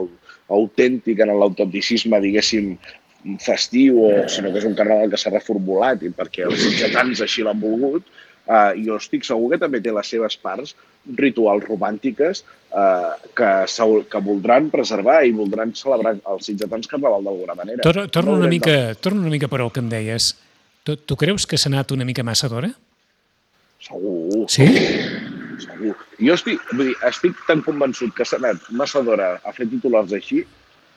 autèntic 0.54 1.24
en 1.24 1.32
l'autenticisme, 1.40 2.20
diguéssim, 2.24 2.74
festiu, 3.40 4.02
o, 4.04 4.12
sinó 4.28 4.52
que 4.52 4.60
és 4.60 4.68
un 4.68 4.76
carnaval 4.76 5.12
que 5.12 5.20
s'ha 5.20 5.32
reformulat 5.32 6.04
i 6.04 6.12
perquè 6.12 6.44
els 6.50 6.60
sitgetans 6.60 7.24
així 7.24 7.46
l'han 7.46 7.62
volgut, 7.62 8.04
eh, 8.48 8.74
jo 8.84 8.98
estic 9.00 9.24
segur 9.28 9.54
que 9.54 9.62
també 9.62 9.80
té 9.84 9.94
les 9.96 10.10
seves 10.12 10.36
parts 10.44 10.76
rituals 11.20 11.64
romàntiques 11.68 12.44
eh, 12.44 13.12
que, 13.38 13.52
que 14.12 14.24
voldran 14.28 14.70
preservar 14.74 15.22
i 15.24 15.36
voldran 15.36 15.74
celebrar 15.78 16.18
els 16.20 16.50
sitgetans 16.52 16.90
carnaval 16.92 17.24
d'alguna 17.24 17.56
manera. 17.60 17.84
Torna, 17.86 18.08
torna, 18.12 18.36
una 18.40 18.52
mica, 18.52 18.96
torna 19.00 19.24
una 19.24 19.34
mica 19.34 19.52
per 19.52 19.62
al 19.64 19.72
que 19.72 19.84
em 19.84 19.92
deies. 19.92 20.34
Tu, 20.84 20.98
tu 21.00 21.16
creus 21.20 21.48
que 21.48 21.60
s'ha 21.60 21.72
anat 21.72 21.96
una 21.96 22.08
mica 22.08 22.28
massa 22.28 22.52
d'hora? 22.52 22.74
Segur. 23.84 24.46
Sí? 24.52 24.68
Segur. 25.62 25.96
Jo 26.20 26.38
estic, 26.38 26.62
vull 26.74 26.90
dir, 26.92 26.98
estic 27.10 27.38
tan 27.48 27.62
convençut 27.66 28.14
que 28.18 28.26
s'ha 28.26 28.40
anat 28.42 28.70
massa 28.72 29.04
d'hora 29.06 29.36
a 29.44 29.54
fer 29.56 29.68
titulars 29.72 30.14
així 30.16 30.44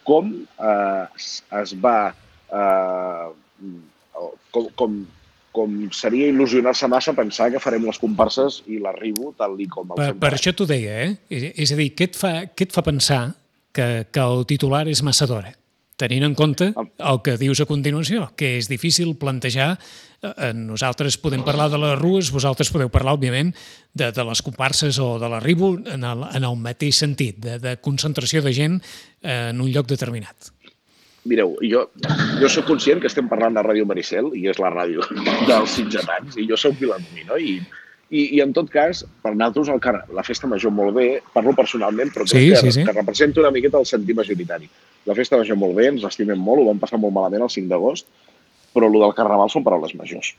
com 0.07 0.33
eh, 0.63 1.05
es 1.63 1.77
va... 1.83 1.99
Eh, 2.53 3.29
com, 4.55 4.69
com, 4.79 5.01
com 5.57 5.77
seria 5.97 6.29
il·lusionar-se 6.31 6.89
massa 6.89 7.15
pensar 7.17 7.51
que 7.53 7.61
farem 7.63 7.85
les 7.89 7.99
comparses 8.01 8.61
i 8.69 8.79
l'arribo 8.83 9.33
tal 9.41 9.57
i 9.61 9.69
com 9.73 9.93
el 9.93 10.01
Per, 10.01 10.11
per 10.23 10.33
això 10.37 10.53
t'ho 10.57 10.69
deia, 10.69 10.97
eh? 11.07 11.53
És 11.57 11.73
a 11.73 11.79
dir, 11.81 11.91
què 11.97 12.11
et 12.11 12.19
fa, 12.19 12.33
què 12.53 12.69
et 12.69 12.75
fa 12.77 12.85
pensar 12.87 13.23
que, 13.77 14.07
que 14.13 14.25
el 14.25 14.45
titular 14.49 14.87
és 14.93 15.03
massa 15.05 15.29
d'hora? 15.29 15.53
Tenint 15.97 16.27
en 16.27 16.35
compte 16.37 16.73
el 16.77 17.23
que 17.25 17.39
dius 17.41 17.63
a 17.63 17.69
continuació, 17.69 18.31
que 18.37 18.57
és 18.59 18.69
difícil 18.69 19.15
plantejar 19.17 19.77
Eh, 20.23 20.53
nosaltres 20.55 21.19
podem 21.21 21.45
parlar 21.45 21.69
de 21.71 21.79
les 21.79 21.95
rues, 21.99 22.31
vosaltres 22.33 22.71
podeu 22.73 22.89
parlar, 22.93 23.17
òbviament, 23.17 23.53
de, 23.93 24.11
de 24.13 24.25
les 24.25 24.43
comparses 24.43 24.99
o 25.03 25.17
de 25.21 25.29
l'arribo 25.31 25.75
en, 25.77 26.05
el, 26.09 26.25
en 26.33 26.47
el 26.49 26.59
mateix 26.61 27.03
sentit, 27.05 27.39
de, 27.43 27.59
de 27.63 27.77
concentració 27.85 28.43
de 28.43 28.55
gent 28.57 28.79
eh, 28.81 29.51
en 29.53 29.61
un 29.61 29.71
lloc 29.73 29.89
determinat. 29.91 30.53
Mireu, 31.27 31.57
jo, 31.67 31.89
jo 32.41 32.49
sóc 32.53 32.69
conscient 32.69 33.01
que 33.03 33.11
estem 33.11 33.29
parlant 33.29 33.57
de 33.57 33.65
Ràdio 33.67 33.87
Maricel 33.89 34.31
i 34.39 34.47
és 34.51 34.61
la 34.63 34.71
ràdio 34.71 35.03
dels 35.49 35.75
sitgetans 35.75 36.39
i 36.39 36.47
jo 36.49 36.59
sóc 36.61 36.79
vilanoví, 36.81 37.27
no? 37.27 37.39
I, 37.39 37.59
i, 38.11 38.37
I 38.37 38.41
en 38.45 38.53
tot 38.55 38.69
cas, 38.71 39.03
per 39.23 39.33
nosaltres 39.35 39.71
el 39.75 39.81
car 39.83 39.97
la 40.15 40.23
festa 40.27 40.47
major 40.47 40.71
molt 40.71 40.95
bé, 40.95 41.07
parlo 41.35 41.55
personalment, 41.59 42.13
però 42.15 42.27
crec 42.27 42.39
sí, 42.39 42.51
que, 42.53 42.61
sí, 42.63 42.75
sí. 42.79 42.85
que 42.87 42.95
representa 42.95 43.43
una 43.43 43.51
miqueta 43.55 43.81
el 43.83 43.89
sentit 43.89 44.15
majoritari. 44.19 44.69
La 45.11 45.15
festa 45.19 45.39
major 45.41 45.59
molt 45.59 45.75
bé, 45.75 45.89
ens 45.91 46.05
l'estimem 46.07 46.39
molt, 46.39 46.63
ho 46.63 46.69
vam 46.71 46.83
passar 46.83 47.01
molt 47.03 47.15
malament 47.17 47.43
el 47.47 47.51
5 47.51 47.73
d'agost, 47.73 48.07
però 48.77 48.87
el 48.87 49.01
del 49.01 49.17
Carnaval 49.17 49.51
són 49.51 49.65
paraules 49.67 49.97
majors. 49.99 50.35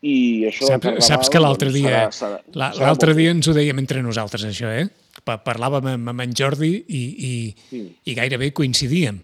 I 0.00 0.48
això 0.48 0.64
saps, 0.64 0.82
carnaval, 0.82 1.04
saps 1.04 1.30
que 1.30 1.42
l'altre 1.42 1.70
doncs, 1.70 2.20
dia, 2.24 2.68
l'altre 2.80 3.14
dia 3.14 3.34
ens 3.34 3.46
ho 3.46 3.54
dèiem 3.54 3.82
entre 3.82 4.02
nosaltres, 4.02 4.46
això, 4.48 4.70
eh? 4.72 4.88
Parlàvem 5.28 5.90
amb, 5.92 6.10
amb 6.14 6.24
en 6.24 6.32
Jordi 6.34 6.72
i, 6.72 7.02
i, 7.28 7.32
sí. 7.68 7.82
i 8.08 8.16
gairebé 8.16 8.48
coincidíem. 8.56 9.20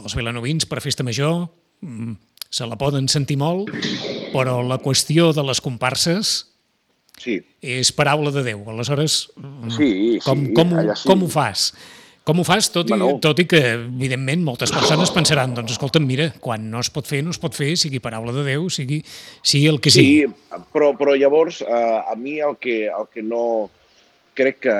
Els 0.00 0.16
vilanovins 0.16 0.66
per 0.66 0.80
festa 0.82 1.04
major 1.06 1.44
mm, 1.84 2.16
se 2.48 2.66
la 2.66 2.80
poden 2.80 3.06
sentir 3.12 3.36
molt, 3.38 3.70
però 4.32 4.56
la 4.64 4.80
qüestió 4.82 5.30
de 5.36 5.44
les 5.46 5.60
comparses 5.62 6.32
sí. 7.20 7.40
és 7.60 7.92
paraula 7.96 8.32
de 8.34 8.44
Déu. 8.46 8.62
Aleshores, 8.70 9.28
mm, 9.36 9.74
sí, 9.74 9.90
com, 10.24 10.46
sí, 10.46 10.54
com, 10.56 10.74
sí. 10.94 11.08
com 11.08 11.24
ho 11.24 11.30
fas? 11.30 11.68
Com 12.24 12.40
ho 12.40 12.44
fas? 12.46 12.70
Tot 12.72 12.88
i, 12.88 12.94
bueno, 12.94 13.18
tot 13.20 13.40
i 13.42 13.44
que, 13.48 13.60
evidentment, 13.76 14.44
moltes 14.46 14.72
persones 14.72 15.12
pensaran, 15.12 15.52
doncs, 15.56 15.74
escolta, 15.76 16.00
mira, 16.00 16.30
quan 16.40 16.70
no 16.72 16.80
es 16.80 16.88
pot 16.92 17.08
fer, 17.08 17.20
no 17.24 17.34
es 17.34 17.40
pot 17.40 17.56
fer, 17.56 17.74
sigui 17.80 18.00
paraula 18.04 18.32
de 18.32 18.46
Déu, 18.46 18.70
sigui, 18.72 19.02
sigui 19.44 19.68
el 19.68 19.80
que 19.84 19.92
sigui. 19.92 20.22
Sí, 20.24 20.62
però, 20.72 20.94
però 20.96 21.16
llavors, 21.20 21.60
eh, 21.60 21.98
a 22.00 22.16
mi 22.16 22.38
el 22.40 22.56
que, 22.56 22.86
el 22.88 23.10
que 23.12 23.24
no 23.24 23.44
crec 24.36 24.64
que... 24.68 24.78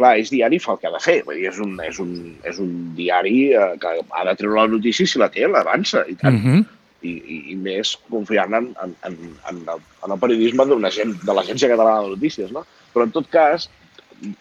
Clar, 0.00 0.14
és 0.16 0.30
diari 0.32 0.56
fa 0.62 0.72
el 0.72 0.78
que 0.80 0.86
ha 0.88 0.92
de 0.94 0.98
fer. 1.04 1.18
Vull 1.26 1.36
dir, 1.36 1.50
és 1.50 1.58
un, 1.60 1.74
és 1.84 1.98
un, 2.00 2.12
és 2.48 2.56
un 2.62 2.70
diari 2.96 3.50
eh, 3.52 3.66
que 3.82 3.90
ha 4.00 4.22
de 4.24 4.32
treure 4.38 4.62
la 4.62 4.70
notícia 4.72 5.04
si 5.04 5.20
la 5.20 5.28
té, 5.28 5.42
l'avança, 5.44 6.06
i 6.08 6.14
tant. 6.16 6.38
Uh 6.38 6.38
mhm. 6.38 6.62
I, 7.02 7.10
i, 7.10 7.36
i 7.52 7.56
més 7.56 7.94
confiant 8.10 8.54
en, 8.56 8.70
en, 8.84 8.94
en, 9.08 9.18
en, 9.50 9.60
el, 9.74 9.82
en 10.04 10.14
el 10.14 10.22
periodisme 10.22 10.66
d'una 10.68 10.92
gent, 10.94 11.16
de 11.24 11.36
l'Agència 11.36 11.70
Catalana 11.72 12.06
de 12.06 12.14
Notícies, 12.16 12.52
no? 12.54 12.64
Però 12.94 13.06
en 13.06 13.12
tot 13.14 13.28
cas, 13.32 13.68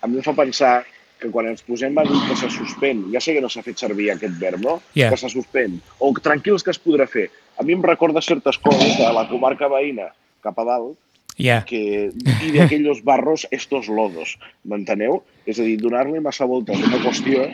a 0.01 0.07
mi 0.07 0.19
em 0.19 0.25
fa 0.25 0.35
pensar 0.37 0.79
que 1.19 1.29
quan 1.33 1.49
ens 1.49 1.63
posem 1.67 1.97
a 1.99 2.05
dir 2.07 2.19
que 2.29 2.37
se 2.39 2.47
suspèn, 2.53 3.03
ja 3.13 3.19
sé 3.23 3.35
que 3.35 3.43
no 3.43 3.49
s'ha 3.51 3.63
fet 3.65 3.81
servir 3.81 4.09
aquest 4.13 4.37
verb, 4.39 4.61
no? 4.63 4.79
Yeah. 4.95 5.11
Que 5.11 5.19
se 5.19 5.31
suspèn, 5.33 5.79
o 5.99 6.13
tranquils 6.23 6.63
que 6.63 6.71
es 6.71 6.79
podrà 6.79 7.09
fer. 7.11 7.27
A 7.59 7.65
mi 7.67 7.75
em 7.75 7.83
recorda 7.83 8.23
certes 8.23 8.59
coses 8.63 8.95
de 8.95 9.09
la 9.15 9.25
comarca 9.27 9.67
veïna 9.71 10.13
cap 10.43 10.59
a 10.59 10.67
dalt, 10.67 10.97
Ja. 11.39 11.61
que, 11.63 12.11
i 12.43 12.49
d'aquells 12.51 12.99
barros 13.07 13.45
estos 13.55 13.87
lodos, 13.87 14.33
m'enteneu? 14.67 15.21
És 15.47 15.59
a 15.59 15.63
dir, 15.63 15.77
donar-li 15.79 16.19
massa 16.19 16.43
voltes 16.43 16.75
a 16.75 16.87
una 16.87 16.99
qüestió, 16.99 17.45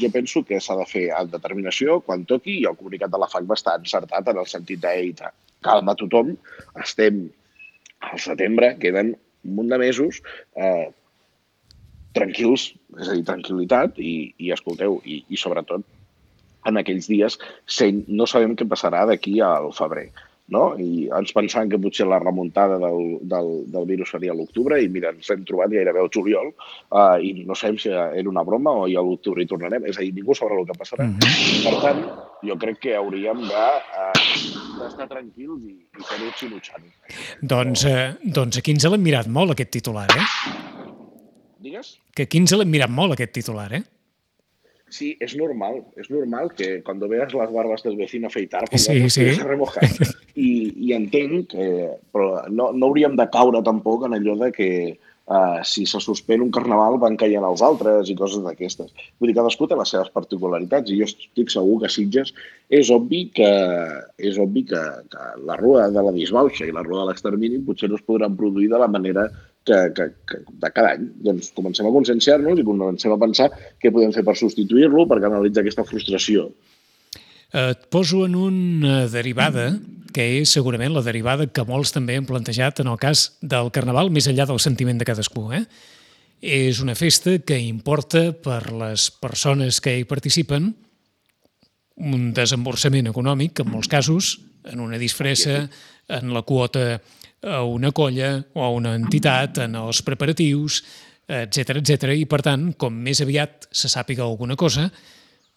jo 0.00 0.10
penso 0.14 0.42
que 0.44 0.60
s'ha 0.60 0.76
de 0.78 0.86
fer 0.90 1.04
amb 1.16 1.32
determinació 1.32 2.00
quan 2.06 2.26
toqui 2.30 2.58
i 2.60 2.66
el 2.70 2.76
comunicat 2.78 3.12
de 3.12 3.20
la 3.20 3.28
FAC 3.30 3.46
va 3.50 3.58
estar 3.58 3.76
encertat 3.78 4.28
en 4.32 4.40
el 4.42 4.50
sentit 4.50 4.82
d'ei, 4.82 5.14
calma 5.64 5.94
tothom, 5.98 6.34
estem 6.82 7.24
al 8.04 8.20
setembre, 8.20 8.74
queden 8.82 9.14
un 9.14 9.56
munt 9.58 9.72
de 9.72 9.78
mesos, 9.80 10.20
eh, 10.56 10.90
tranquils, 12.16 12.70
és 13.00 13.08
a 13.08 13.16
dir, 13.16 13.24
tranquil·litat 13.28 13.98
i, 13.98 14.14
i 14.38 14.52
escolteu, 14.54 15.00
i, 15.04 15.22
i 15.28 15.40
sobretot 15.40 15.84
en 16.68 16.80
aquells 16.80 17.08
dies 17.10 17.36
sen, 17.78 18.04
no 18.08 18.26
sabem 18.30 18.54
què 18.56 18.66
passarà 18.68 19.04
d'aquí 19.08 19.38
al 19.44 19.72
febrer 19.76 20.08
no? 20.52 20.64
I 20.80 21.06
ens 21.16 21.32
pensàvem 21.36 21.70
que 21.72 21.80
potser 21.80 22.06
la 22.08 22.18
remuntada 22.22 22.76
del, 22.82 23.18
del, 23.30 23.50
del 23.72 23.86
virus 23.88 24.12
seria 24.12 24.34
a 24.34 24.36
l'octubre 24.36 24.80
i 24.82 24.90
mira, 24.92 25.14
ens 25.14 25.30
hem 25.32 25.44
trobat 25.48 25.72
gairebé 25.72 26.02
al 26.02 26.10
juliol 26.12 26.50
uh, 26.52 27.16
i 27.16 27.46
no 27.48 27.56
sabem 27.56 27.78
si 27.80 27.92
era 27.94 28.28
una 28.30 28.44
broma 28.44 28.74
o 28.82 28.84
ja 28.90 29.00
a 29.00 29.06
l'octubre 29.06 29.44
hi 29.44 29.48
tornarem. 29.50 29.88
És 29.88 29.98
a 29.98 30.04
dir, 30.04 30.12
ningú 30.16 30.36
sabrà 30.36 30.58
el 30.60 30.68
que 30.68 30.76
passarà. 30.78 31.06
Mm 31.06 31.16
-hmm. 31.18 31.64
Per 31.64 31.80
tant, 31.80 32.04
jo 32.42 32.58
crec 32.60 32.78
que 32.80 32.96
hauríem 32.96 33.40
d'estar 33.48 35.06
uh, 35.06 35.12
tranquils 35.14 35.64
i, 35.64 35.74
i 35.98 36.02
fer-ho 36.10 36.30
xinutxant. 36.36 36.84
Doncs, 37.40 37.84
eh, 37.84 38.14
doncs 38.22 38.58
aquí 38.58 38.70
ens 38.72 38.84
l'hem 38.84 39.02
mirat 39.02 39.26
molt, 39.26 39.50
aquest 39.52 39.70
titular, 39.70 40.08
eh? 40.10 40.26
Digues? 41.60 41.98
Que 42.14 42.24
aquí 42.24 42.38
ens 42.38 42.52
l'hem 42.52 42.68
mirat 42.68 42.90
molt, 42.90 43.12
aquest 43.12 43.32
titular, 43.32 43.72
eh? 43.72 43.82
Sí, 44.94 45.16
es 45.18 45.34
normal, 45.34 45.82
es 45.96 46.08
normal 46.08 46.52
que 46.54 46.80
cuando 46.84 47.08
veas 47.08 47.34
las 47.34 47.52
barbas 47.52 47.82
del 47.82 47.96
vecino 47.96 48.28
afeitar, 48.28 48.62
pues 48.70 48.84
sí. 48.84 49.10
sí. 49.10 49.24
remojar. 49.42 49.82
I, 50.36 50.72
I 50.86 50.92
entenc 50.94 51.48
que 51.50 51.64
però 52.14 52.44
no, 52.46 52.68
no 52.70 52.86
hauríem 52.86 53.16
de 53.18 53.26
caure 53.34 53.58
tampoc 53.66 54.04
en 54.06 54.14
allò 54.14 54.36
de 54.38 54.52
que 54.54 54.68
uh, 54.94 55.58
si 55.66 55.82
se 55.90 55.98
suspèn 55.98 56.44
un 56.44 56.52
carnaval 56.54 57.00
van 57.02 57.18
caient 57.18 57.42
els 57.42 57.64
altres 57.66 58.12
i 58.12 58.14
coses 58.20 58.44
d'aquestes. 58.44 58.92
Vull 59.18 59.32
dir, 59.32 59.36
cadascú 59.40 59.66
té 59.66 59.74
les 59.80 59.90
seves 59.96 60.12
particularitats 60.14 60.94
i 60.94 61.00
jo 61.00 61.08
estic 61.10 61.50
segur 61.50 61.80
que 61.82 61.90
Sitges 61.90 62.30
és 62.70 62.92
obvi 62.94 63.24
que, 63.34 63.50
és 64.30 64.38
obvi 64.38 64.62
que, 64.70 64.84
que 65.10 65.26
la 65.50 65.58
rua 65.58 65.88
de 65.90 66.06
la 66.06 66.14
disbauxa 66.14 66.70
i 66.70 66.76
la 66.76 66.86
rua 66.86 67.02
de 67.02 67.10
l'extermini 67.10 67.58
potser 67.66 67.90
no 67.90 67.98
es 67.98 68.06
podran 68.06 68.38
produir 68.38 68.70
de 68.70 68.78
la 68.78 68.90
manera 68.98 69.26
que, 69.64 69.78
que, 69.96 70.06
que 70.28 70.42
de 70.62 70.70
cada 70.70 70.94
any. 70.94 71.08
Doncs 71.24 71.50
comencem 71.56 71.88
a 71.88 71.92
conscienciar-nos 71.94 72.60
i 72.60 72.66
comencem 72.66 73.14
a 73.14 73.18
pensar 73.20 73.50
què 73.82 73.92
podem 73.92 74.12
fer 74.14 74.24
per 74.26 74.36
substituir-lo, 74.38 75.08
per 75.10 75.22
canalitzar 75.24 75.64
aquesta 75.64 75.86
frustració. 75.88 76.50
Et 77.54 77.84
poso 77.94 78.24
en 78.26 78.34
una 78.34 79.04
derivada 79.10 79.68
que 80.14 80.24
és 80.40 80.52
segurament 80.54 80.94
la 80.94 81.02
derivada 81.02 81.48
que 81.50 81.64
molts 81.66 81.90
també 81.94 82.16
han 82.18 82.26
plantejat 82.26 82.84
en 82.84 82.92
el 82.92 83.00
cas 83.02 83.32
del 83.42 83.72
Carnaval, 83.74 84.12
més 84.14 84.28
enllà 84.30 84.46
del 84.46 84.62
sentiment 84.62 85.00
de 85.00 85.06
cadascú. 85.08 85.48
Eh? 85.56 85.64
És 86.38 86.78
una 86.84 86.94
festa 86.94 87.34
que 87.42 87.58
importa 87.58 88.28
per 88.32 88.68
les 88.70 89.08
persones 89.18 89.80
que 89.82 89.96
hi 89.98 90.06
participen 90.06 90.70
un 91.94 92.30
desemborsament 92.34 93.10
econòmic, 93.10 93.62
en 93.62 93.70
molts 93.70 93.90
casos, 93.90 94.36
en 94.66 94.80
una 94.82 94.98
disfressa, 94.98 95.64
en 96.10 96.32
la 96.34 96.42
quota 96.42 97.00
a 97.44 97.62
una 97.68 97.90
colla 97.92 98.38
o 98.54 98.62
a 98.64 98.70
una 98.72 98.94
entitat, 98.96 99.58
en 99.66 99.76
els 99.76 100.02
preparatius, 100.02 100.82
etc 101.28 101.78
etc. 101.80 102.14
i 102.16 102.24
per 102.28 102.42
tant, 102.44 102.72
com 102.76 102.92
més 103.04 103.20
aviat 103.24 103.68
se 103.72 103.88
sàpiga 103.88 104.24
alguna 104.26 104.56
cosa, 104.60 104.90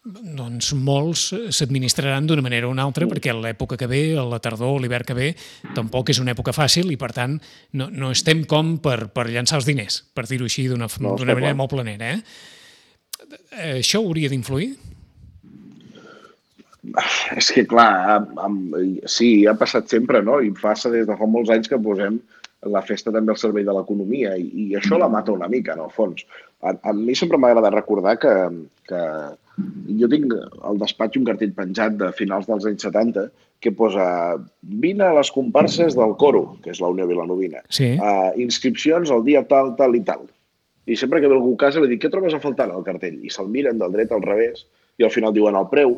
doncs 0.08 0.70
molts 0.80 1.34
s'administraran 1.52 2.28
d'una 2.30 2.44
manera 2.46 2.70
o 2.70 2.72
una 2.72 2.86
altra 2.88 3.04
perquè 3.10 3.34
l'època 3.36 3.76
que 3.76 3.90
ve, 3.92 4.02
la 4.16 4.40
tardor 4.40 4.78
o 4.78 4.80
l'hivern 4.80 5.04
que 5.04 5.16
ve, 5.18 5.34
tampoc 5.76 6.14
és 6.14 6.22
una 6.24 6.32
època 6.32 6.54
fàcil 6.56 6.94
i 6.94 6.98
per 7.00 7.10
tant 7.12 7.36
no, 7.76 7.90
no 7.92 8.12
estem 8.16 8.46
com 8.48 8.78
per, 8.80 9.10
per 9.12 9.28
llançar 9.28 9.60
els 9.60 9.68
diners, 9.68 10.06
per 10.16 10.24
dir-ho 10.30 10.48
així 10.48 10.70
d'una 10.72 10.88
No, 11.04 11.18
manera 11.20 11.50
clar. 11.50 11.56
molt 11.60 11.74
planera. 11.76 12.14
Eh? 12.16 12.22
Això 13.82 14.00
hauria 14.00 14.30
d'influir? 14.32 14.78
És 17.38 17.52
que, 17.54 17.66
clar, 17.70 17.92
amb, 18.16 18.34
amb, 18.44 18.76
sí, 19.10 19.46
ha 19.48 19.56
passat 19.60 19.90
sempre, 19.92 20.22
no? 20.24 20.40
I 20.44 20.54
passa 20.56 20.92
des 20.94 21.08
de 21.10 21.18
fa 21.20 21.30
molts 21.30 21.52
anys 21.54 21.72
que 21.72 21.80
posem 21.82 22.20
la 22.66 22.82
festa 22.82 23.14
també 23.14 23.34
al 23.34 23.40
servei 23.40 23.66
de 23.66 23.74
l'economia 23.76 24.34
i, 24.40 24.48
i 24.64 24.68
això 24.78 24.98
la 24.98 25.10
mata 25.12 25.34
una 25.36 25.50
mica, 25.52 25.76
en 25.76 25.84
el 25.86 25.92
fons. 25.94 26.24
A, 26.66 26.74
a 26.74 26.94
mi 26.94 27.16
sempre 27.16 27.38
m'agrada 27.38 27.74
recordar 27.74 28.16
que, 28.22 28.34
que 28.90 29.02
jo 30.00 30.10
tinc 30.10 30.34
al 30.66 30.80
despatx 30.82 31.20
un 31.20 31.28
cartell 31.28 31.54
penjat 31.58 32.00
de 32.00 32.10
finals 32.18 32.50
dels 32.50 32.66
anys 32.70 32.88
70 32.88 33.28
que 33.62 33.74
posa 33.74 34.08
vine 34.62 35.06
a 35.06 35.14
les 35.18 35.32
comparses 35.34 35.96
del 35.98 36.14
coro, 36.22 36.58
que 36.64 36.74
és 36.74 36.82
la 36.82 36.90
Unió 36.94 37.08
Vilanovina. 37.10 37.64
Sí. 37.74 37.96
Uh, 37.98 38.34
inscripcions 38.42 39.14
el 39.14 39.24
dia 39.26 39.44
tal, 39.50 39.74
tal 39.80 39.98
i 39.98 40.04
tal. 40.06 40.28
I 40.88 40.96
sempre 40.96 41.20
que 41.20 41.30
ve 41.30 41.36
algú 41.36 41.56
a 41.56 41.64
casa 41.66 41.82
li 41.84 41.90
dic, 41.92 42.04
què 42.06 42.12
trobes 42.14 42.36
a 42.38 42.42
faltar 42.44 42.70
al 42.72 42.86
cartell? 42.86 43.18
I 43.26 43.34
se'l 43.34 43.50
miren 43.52 43.82
del 43.82 43.96
dret 43.96 44.14
al 44.14 44.24
revés 44.24 44.66
i 44.98 45.06
al 45.06 45.14
final 45.14 45.34
diuen 45.36 45.58
el 45.58 45.68
preu. 45.74 45.98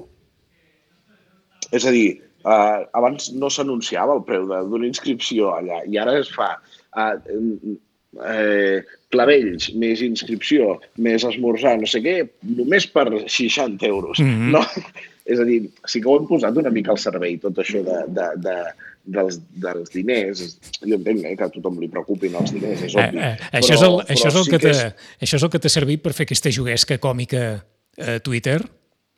És 1.72 1.86
a 1.86 1.92
dir, 1.92 2.22
uh, 2.46 2.86
abans 2.98 3.32
no 3.34 3.50
s'anunciava 3.50 4.16
el 4.18 4.24
preu 4.28 4.48
de- 4.50 4.64
d'una 4.70 4.88
inscripció 4.88 5.52
allà 5.56 5.84
i 5.86 5.98
ara 6.02 6.18
es 6.20 6.30
fa 6.34 6.56
uh, 6.98 7.14
eh, 8.26 8.82
clavells, 9.14 9.70
més 9.78 10.02
inscripció, 10.06 10.80
més 10.98 11.24
esmorzar, 11.28 11.76
no 11.80 11.86
sé 11.90 12.02
què, 12.02 12.16
només 12.58 12.88
per 12.90 13.06
60 13.30 13.86
euros. 13.86 14.20
Mhm. 14.20 14.52
no? 14.56 14.64
És 15.30 15.38
a 15.38 15.44
dir, 15.46 15.68
sí 15.86 16.00
que 16.02 16.10
ho 16.10 16.16
hem 16.18 16.26
posat 16.26 16.56
una 16.58 16.72
mica 16.74 16.90
al 16.90 16.98
servei, 16.98 17.36
tot 17.38 17.60
això 17.62 17.84
de, 17.86 17.98
de, 18.18 18.30
de, 18.42 18.56
dels, 19.14 19.36
dels 19.62 19.92
diners. 19.94 20.42
Jo 20.82 20.96
entenc 20.98 21.22
eh, 21.30 21.36
que 21.38 21.46
a 21.46 21.52
tothom 21.54 21.78
li 21.78 21.90
preocupin 21.92 22.34
els 22.40 22.50
diners, 22.56 22.82
és 22.88 22.96
Eh, 22.96 23.04
obvi. 23.04 23.22
eh, 23.22 23.36
això, 23.60 23.76
és 23.78 23.84
el, 23.86 24.00
això, 24.10 24.32
és 24.32 24.40
el 24.40 24.48
sí 24.48 24.50
que 24.56 24.72
és- 24.72 24.82
això 25.22 25.38
és 25.38 25.44
el 25.46 25.52
que 25.54 25.60
t'ha 25.62 25.70
servit 25.70 26.02
per 26.02 26.14
fer 26.18 26.26
aquesta 26.26 26.50
juguesca 26.50 26.98
còmica 26.98 27.44
a 28.00 28.18
Twitter? 28.26 28.58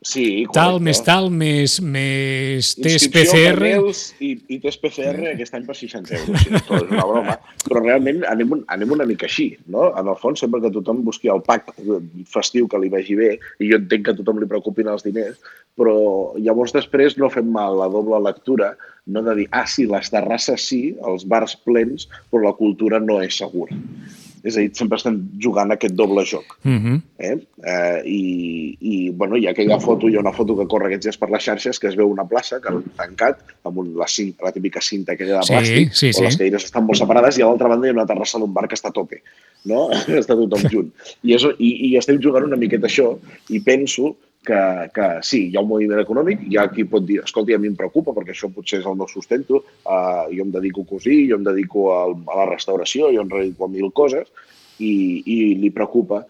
Sí, 0.04 0.48
Tal, 0.50 0.80
correcte. 0.80 0.84
més 0.88 1.00
tal, 1.06 1.28
més, 1.30 1.76
més 1.86 2.72
test 2.74 3.12
PCR... 3.14 3.60
I, 4.26 4.32
i 4.50 4.58
test 4.64 4.82
PCR 4.82 5.28
aquest 5.36 5.54
any 5.54 5.68
per 5.68 5.76
60 5.78 6.16
euros. 6.18 6.42
Sí, 6.42 6.56
és 6.58 6.72
una 6.90 7.04
broma. 7.06 7.36
Però 7.68 7.84
realment 7.84 8.24
anem, 8.26 8.56
un- 8.58 8.64
anem 8.74 8.96
una 8.96 9.06
mica 9.06 9.28
així, 9.30 9.52
no? 9.70 9.92
En 10.00 10.10
el 10.10 10.18
fons, 10.18 10.42
sempre 10.42 10.58
que 10.64 10.72
tothom 10.74 11.04
busqui 11.06 11.30
el 11.30 11.44
pack 11.46 11.70
festiu 12.34 12.66
que 12.72 12.82
li 12.82 12.90
vagi 12.90 13.14
bé, 13.20 13.36
i 13.62 13.70
jo 13.70 13.78
entenc 13.78 14.08
que 14.08 14.16
a 14.16 14.18
tothom 14.18 14.42
li 14.42 14.50
preocupin 14.50 14.90
els 14.90 15.06
diners, 15.06 15.38
però 15.78 15.94
llavors 16.42 16.74
després 16.74 17.20
no 17.22 17.30
fem 17.30 17.54
mal 17.54 17.78
la 17.78 17.92
doble 17.94 18.18
lectura, 18.26 18.74
no 19.06 19.22
de 19.30 19.38
dir, 19.44 19.48
ah, 19.54 19.68
sí, 19.70 19.86
les 19.86 20.10
terrasses 20.10 20.66
sí, 20.66 20.96
els 21.14 21.30
bars 21.30 21.54
plens, 21.62 22.10
però 22.34 22.48
la 22.50 22.58
cultura 22.58 22.98
no 23.00 23.22
és 23.22 23.38
segura. 23.38 23.78
És 24.44 24.56
a 24.58 24.64
dir, 24.64 24.72
sempre 24.78 24.98
estem 24.98 25.18
jugant 25.42 25.74
aquest 25.74 25.94
doble 25.98 26.24
joc. 26.26 26.56
Mm 26.64 26.80
-hmm. 26.80 27.02
Eh? 27.18 27.38
Eh, 27.64 28.02
i, 28.06 28.78
I, 28.80 29.10
bueno, 29.12 29.38
hi 29.38 29.48
ha 29.48 29.52
aquella 29.52 29.80
foto, 29.80 30.10
hi 30.10 30.16
ha 30.16 30.20
una 30.20 30.34
foto 30.34 30.58
que 30.58 30.68
corre 30.68 30.88
aquests 30.88 31.06
dies 31.06 31.18
per 31.18 31.30
les 31.30 31.44
xarxes 31.44 31.80
que 31.80 31.88
es 31.88 31.96
veu 31.96 32.10
una 32.10 32.26
plaça 32.26 32.60
que 32.60 32.70
han 32.70 32.84
tancat 32.98 33.38
amb 33.64 33.78
un, 33.78 33.94
la, 33.98 34.08
cinta, 34.08 34.46
la 34.46 34.52
típica 34.52 34.82
cinta 34.82 35.14
aquella 35.14 35.38
de 35.38 35.44
Sí, 35.44 35.54
plàstic, 35.54 35.94
sí, 35.94 36.14
sí. 36.14 36.20
on 36.20 36.26
les 36.26 36.38
cadires 36.38 36.64
estan 36.64 36.86
molt 36.86 36.98
separades 36.98 37.38
i 37.38 37.42
a 37.42 37.46
l'altra 37.46 37.68
banda 37.68 37.88
hi 37.88 37.90
ha 37.90 37.94
una 37.94 38.06
terrassa 38.06 38.40
d'un 38.40 38.54
bar 38.54 38.68
que 38.68 38.76
està 38.76 38.90
a 38.90 38.92
tope. 38.92 39.22
No? 39.66 39.90
està 40.22 40.36
tothom 40.36 40.68
junt. 40.70 40.92
I, 41.24 41.36
és, 41.36 41.46
i, 41.60 41.92
I 41.92 41.98
estem 41.98 42.22
jugant 42.22 42.44
una 42.44 42.58
miqueta 42.58 42.88
això 42.88 43.18
i 43.50 43.60
penso 43.60 44.16
que, 44.46 44.90
que 44.96 45.08
sí, 45.22 45.44
hi 45.50 45.58
ha 45.58 45.62
un 45.62 45.70
moviment 45.70 46.02
econòmic, 46.02 46.46
hi 46.50 46.58
ha 46.58 46.68
qui 46.74 46.86
pot 46.90 47.06
dir, 47.06 47.20
escolti, 47.24 47.54
a 47.54 47.60
mi 47.62 47.70
em 47.70 47.76
preocupa 47.78 48.14
perquè 48.16 48.34
això 48.34 48.50
potser 48.54 48.80
és 48.82 48.88
el 48.90 48.98
meu 48.98 49.10
sustento, 49.12 49.62
uh, 49.86 50.26
jo 50.34 50.48
em 50.48 50.54
dedico 50.54 50.86
a 50.86 50.90
cosir, 50.96 51.20
jo 51.30 51.38
em 51.38 51.46
dedico 51.46 51.92
a, 51.94 52.00
a 52.10 52.40
la 52.42 52.48
restauració, 52.50 53.12
jo 53.14 53.22
em 53.22 53.30
dedico 53.30 53.68
a 53.68 53.72
mil 53.72 53.92
coses, 53.94 54.32
i, 54.82 55.22
i 55.30 55.38
li 55.62 55.70
preocupa. 55.70 56.24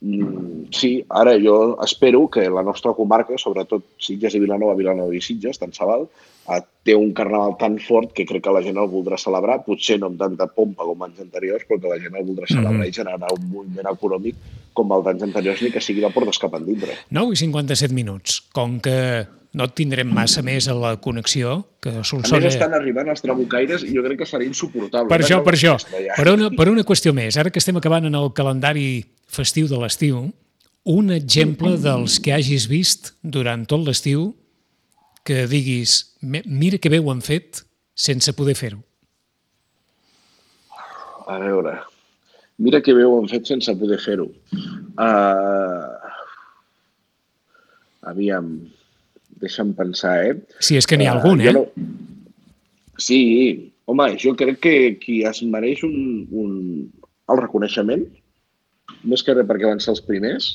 Mm, 0.00 0.70
sí, 0.70 0.92
ara 1.10 1.34
jo 1.42 1.76
espero 1.82 2.22
que 2.30 2.46
la 2.48 2.62
nostra 2.62 2.94
comarca, 2.94 3.36
sobretot 3.36 3.84
Sitges 3.98 4.36
i 4.38 4.40
Vilanova, 4.40 4.76
Vilanova 4.78 5.12
i 5.14 5.20
Sitges, 5.20 5.58
tant 5.58 5.74
se 5.74 5.84
val, 5.84 6.06
eh, 6.48 6.60
té 6.86 6.94
un 6.96 7.10
carnaval 7.12 7.56
tan 7.60 7.76
fort 7.82 8.14
que 8.14 8.24
crec 8.24 8.46
que 8.46 8.54
la 8.54 8.62
gent 8.64 8.78
el 8.78 8.88
voldrà 8.88 9.18
celebrar, 9.20 9.58
potser 9.66 9.98
no 9.98 10.08
amb 10.12 10.22
tanta 10.22 10.46
pompa 10.54 10.86
com 10.86 11.02
anys 11.04 11.20
anteriors, 11.26 11.66
però 11.68 11.82
que 11.82 11.92
la 11.92 11.98
gent 12.00 12.16
el 12.16 12.24
voldrà 12.24 12.46
celebrar 12.46 12.78
Mhm. 12.78 12.88
i 12.88 12.96
generar 13.02 13.34
un 13.34 13.50
moviment 13.50 13.92
econòmic 13.92 14.36
com 14.78 14.94
el 14.94 15.02
d'anys 15.06 15.26
anteriors, 15.26 15.64
ni 15.64 15.72
que 15.74 15.82
sigui 15.82 16.04
de 16.04 16.12
portes 16.14 16.38
cap 16.40 16.54
endintre. 16.58 16.94
9 17.14 17.34
i 17.34 17.42
57 17.42 17.96
minuts. 17.96 18.38
Com 18.54 18.78
que 18.84 18.96
no 19.58 19.66
tindrem 19.72 20.10
massa 20.12 20.42
més 20.44 20.68
a 20.68 20.74
la 20.76 20.94
connexió, 21.02 21.58
que 21.82 21.90
A 21.90 22.00
més, 22.00 22.10
Solsona... 22.10 22.50
estan 22.50 22.74
arribant 22.76 23.08
els 23.10 23.24
trabucaires 23.24 23.84
i 23.86 23.94
jo 23.96 24.04
crec 24.04 24.20
que 24.22 24.28
serà 24.28 24.46
insuportable. 24.46 25.10
Per 25.10 25.20
això, 25.22 25.40
per 25.44 25.56
això. 25.56 25.76
Per 25.88 26.26
una, 26.34 26.50
per 26.54 26.68
una 26.70 26.84
qüestió 26.86 27.14
més, 27.16 27.38
ara 27.40 27.50
que 27.50 27.62
estem 27.62 27.78
acabant 27.80 28.06
en 28.08 28.18
el 28.18 28.30
calendari 28.36 28.90
festiu 29.28 29.70
de 29.70 29.80
l'estiu, 29.80 30.28
un 30.88 31.10
exemple 31.12 31.74
dels 31.80 32.18
que 32.24 32.32
hagis 32.36 32.68
vist 32.70 33.12
durant 33.22 33.66
tot 33.68 33.82
l'estiu 33.84 34.30
que 35.28 35.44
diguis 35.48 35.98
mira 36.22 36.78
que 36.80 36.88
bé 36.88 37.00
ho 37.02 37.10
han 37.12 37.20
fet 37.20 37.62
sense 37.92 38.32
poder 38.32 38.54
fer-ho? 38.56 38.80
A 41.28 41.36
veure, 41.42 41.74
mira 42.56 42.80
que 42.80 42.94
bé 42.96 43.04
ho 43.04 43.18
han 43.18 43.28
fet 43.28 43.50
sense 43.50 43.74
poder 43.76 43.98
fer-ho. 44.00 44.30
Uh, 44.98 45.94
aviam, 48.10 48.50
deixa'm 49.38 49.72
pensar, 49.78 50.14
eh? 50.26 50.36
Si 50.64 50.78
és 50.78 50.88
que 50.90 50.98
n'hi 50.98 51.06
ha 51.06 51.14
uh, 51.14 51.20
algun, 51.20 51.42
eh? 51.44 51.54
No... 51.54 51.66
Sí, 52.98 53.18
home, 53.86 54.08
jo 54.18 54.34
crec 54.38 54.58
que 54.64 54.74
qui 54.98 55.20
es 55.28 55.42
mereix 55.46 55.84
un, 55.86 56.26
un, 56.34 56.56
el 57.30 57.42
reconeixement, 57.44 58.02
més 59.06 59.22
que 59.22 59.36
res 59.36 59.46
perquè 59.46 59.70
van 59.70 59.82
ser 59.84 59.94
els 59.94 60.02
primers, 60.02 60.48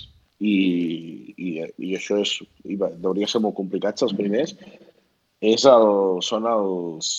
i, 0.44 0.56
i, 1.38 1.52
i 1.64 1.94
això 1.96 2.20
és, 2.20 2.36
i 2.68 2.76
va, 2.80 2.92
hauria 3.00 3.30
ser 3.32 3.40
molt 3.46 3.56
complicat 3.56 4.00
ser 4.00 4.10
els 4.10 4.18
primers, 4.18 4.58
és 5.44 5.64
el, 5.70 5.88
són 6.28 6.50
els, 6.52 7.14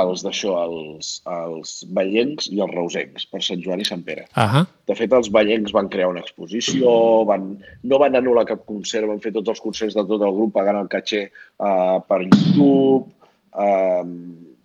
els 0.00 0.24
d'això, 0.24 0.54
els, 0.64 1.10
els 1.32 1.74
ballencs 1.96 2.48
i 2.52 2.60
els 2.64 2.74
reusencs, 2.74 3.26
per 3.30 3.40
Sant 3.44 3.62
Joan 3.64 3.82
i 3.82 3.86
Sant 3.88 4.04
Pere. 4.04 4.26
Uh 4.36 4.48
-huh. 4.52 4.64
De 4.86 4.94
fet, 4.94 5.12
els 5.12 5.30
ballencs 5.30 5.72
van 5.72 5.88
crear 5.88 6.08
una 6.08 6.20
exposició, 6.20 7.24
van, 7.24 7.58
no 7.82 7.98
van 7.98 8.14
anul·lar 8.14 8.46
cap 8.46 8.64
concert, 8.66 9.06
van 9.06 9.20
fer 9.20 9.32
tots 9.32 9.48
els 9.48 9.60
concerts 9.60 9.94
de 9.94 10.04
tot 10.04 10.22
el 10.22 10.34
grup 10.34 10.52
pagant 10.52 10.76
el 10.76 10.88
caché 10.88 11.30
uh, 11.58 12.00
per 12.08 12.22
YouTube. 12.22 13.10
Uh, 13.52 14.04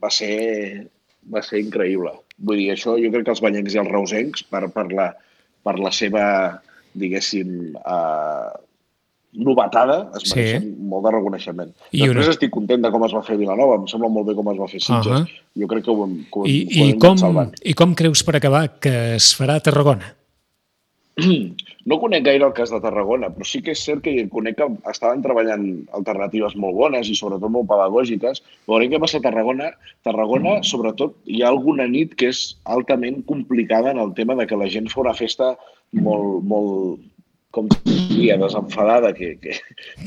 va, 0.03 0.09
ser, 0.09 0.87
va 1.31 1.41
ser 1.41 1.61
increïble. 1.63 2.11
Vull 2.37 2.57
dir, 2.57 2.71
això 2.73 2.97
jo 2.99 3.11
crec 3.13 3.25
que 3.25 3.33
els 3.35 3.41
ballencs 3.41 3.75
i 3.75 3.81
els 3.81 3.91
reusencs, 3.91 4.43
per, 4.43 4.67
per, 4.75 4.91
la, 4.91 5.13
per 5.63 5.77
la 5.79 5.91
seva, 5.91 6.25
diguéssim, 6.93 7.75
uh, 7.79 8.51
novetada, 9.33 9.97
es 10.17 10.29
mereixen 10.29 10.65
sí. 10.67 10.73
molt 10.89 11.07
de 11.07 11.13
reconeixement. 11.15 11.71
I 11.91 12.03
Després 12.03 12.27
una... 12.27 12.33
estic 12.35 12.53
content 12.53 12.83
de 12.85 12.91
com 12.93 13.05
es 13.07 13.15
va 13.15 13.23
fer 13.25 13.37
Vilanova, 13.39 13.79
em 13.81 13.87
sembla 13.89 14.11
molt 14.13 14.29
bé 14.29 14.37
com 14.37 14.51
es 14.53 14.59
va 14.59 14.69
fer 14.69 14.81
Sitges. 14.81 15.07
Uh 15.07 15.21
-huh. 15.23 15.61
Jo 15.61 15.67
crec 15.67 15.85
que 15.85 15.91
ho 15.91 16.03
hem, 16.05 16.17
que 16.25 16.39
ho, 16.39 16.45
I, 16.45 16.57
ho 16.65 16.83
hem 16.83 16.95
i 16.95 16.99
com, 16.99 17.17
salvant. 17.17 17.53
I 17.63 17.73
com 17.73 17.95
creus, 17.95 18.23
per 18.23 18.35
acabar, 18.35 18.79
que 18.79 19.15
es 19.15 19.33
farà 19.37 19.55
a 19.55 19.65
Tarragona? 19.65 20.15
No 21.85 21.99
conec 21.99 22.23
gaire 22.23 22.45
el 22.45 22.53
cas 22.55 22.71
de 22.71 22.79
Tarragona, 22.79 23.27
però 23.27 23.43
sí 23.43 23.59
que 23.61 23.73
és 23.75 23.81
cert 23.83 24.01
que 24.05 24.29
conec 24.31 24.55
que 24.55 24.67
estaven 24.87 25.21
treballant 25.21 25.65
alternatives 25.91 26.55
molt 26.55 26.77
bones 26.77 27.09
i 27.11 27.15
sobretot 27.15 27.51
molt 27.51 27.67
pedagògiques. 27.67 28.39
Veurem 28.71 28.93
què 28.93 29.01
passa 29.03 29.19
a 29.19 29.25
Tarragona. 29.25 29.73
Tarragona, 30.07 30.61
sobretot, 30.63 31.17
hi 31.27 31.41
ha 31.43 31.49
alguna 31.49 31.85
nit 31.91 32.15
que 32.15 32.29
és 32.31 32.55
altament 32.63 33.19
complicada 33.27 33.91
en 33.91 33.99
el 33.99 34.13
tema 34.13 34.37
de 34.39 34.47
que 34.47 34.55
la 34.55 34.69
gent 34.71 34.87
fa 34.87 35.01
una 35.01 35.13
festa 35.13 35.57
molt, 35.91 36.39
molt, 36.47 37.03
com 37.53 37.67
diria, 37.85 38.37
desenfadada, 38.41 39.11
que, 39.13 39.35
que, 39.41 39.57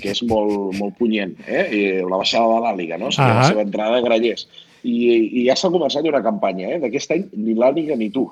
que 0.00 0.10
és 0.10 0.22
molt, 0.26 0.74
molt 0.80 0.96
punyent, 0.98 1.36
eh? 1.46 1.66
I 1.70 1.82
la 2.02 2.18
baixada 2.18 2.56
de 2.56 2.64
l'Àliga, 2.64 2.98
no? 2.98 3.12
Ah 3.22 3.28
la 3.36 3.44
seva 3.50 3.62
entrada 3.62 4.00
a 4.00 4.04
Grallers. 4.04 4.48
I, 4.82 4.96
I 5.40 5.46
ja 5.46 5.54
s'ha 5.58 5.70
començat 5.70 6.06
una 6.10 6.24
campanya, 6.24 6.72
eh? 6.74 6.80
D'aquest 6.82 7.14
any, 7.14 7.28
ni 7.38 7.54
l'Àliga 7.54 7.98
ni 7.98 8.10
tu 8.14 8.26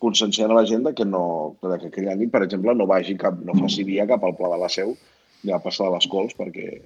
conscienciant 0.00 0.50
a 0.50 0.56
la 0.56 0.64
gent 0.66 0.88
que, 0.96 1.04
no, 1.04 1.22
que 1.60 1.76
aquella 1.76 2.16
nit, 2.16 2.32
per 2.32 2.42
exemple, 2.46 2.74
no 2.74 2.88
vagi 2.88 3.14
cap, 3.20 3.36
no 3.44 3.54
faci 3.58 3.84
via 3.84 4.08
cap 4.08 4.24
al 4.24 4.34
Pla 4.38 4.54
de 4.54 4.60
la 4.62 4.70
Seu 4.72 4.94
ni 5.44 5.52
a 5.52 5.60
passar 5.62 5.90
de 5.90 5.98
les 5.98 6.08
Cols 6.10 6.34
perquè 6.38 6.80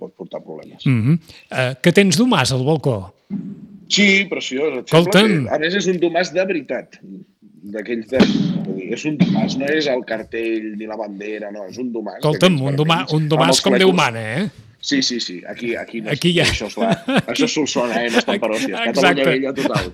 pot 0.00 0.14
portar 0.18 0.40
problemes. 0.42 0.86
Mm 0.86 1.02
-hmm. 1.02 1.18
uh, 1.50 1.74
què 1.82 1.92
tens 1.92 2.18
domàs 2.18 2.54
al 2.54 2.64
balcó? 2.66 3.12
Sí, 3.88 4.24
preciós. 4.30 4.84
Escolta'm. 4.84 5.46
Que, 5.46 5.54
a 5.54 5.58
més, 5.58 5.74
és 5.74 5.86
un 5.86 5.98
domàs 6.00 6.32
de 6.32 6.46
veritat 6.46 6.98
d'aquells 7.74 8.08
de... 8.10 8.18
És 8.92 9.06
un 9.08 9.16
domàs, 9.20 9.56
no 9.56 9.68
és 9.72 9.86
el 9.88 10.02
cartell 10.08 10.74
ni 10.76 10.88
la 10.88 10.98
bandera, 11.00 11.52
no, 11.54 11.64
és 11.70 11.78
un 11.80 11.88
domàs. 11.94 12.20
Escolta'm, 12.20 12.58
un, 12.60 12.76
domà, 12.76 13.02
un 13.16 13.30
domàs 13.30 13.62
com 13.64 13.78
Déu 13.80 13.94
mana, 13.96 14.22
eh? 14.36 14.44
Sí, 14.82 15.00
sí, 15.06 15.20
sí, 15.22 15.40
aquí, 15.46 15.76
aquí, 15.78 16.00
no 16.02 16.10
aquí 16.10 16.32
ja. 16.34 16.42
això 16.42 16.66
és, 16.66 16.76
la, 16.76 16.90
això 17.30 17.46
és 17.46 17.54
Solsona, 17.54 18.02
eh? 18.02 18.10
no 18.10 18.22
per 18.26 18.50
hòsties. 18.50 18.78
Catalunya 18.90 19.26
vella 19.28 19.52
total. 19.54 19.90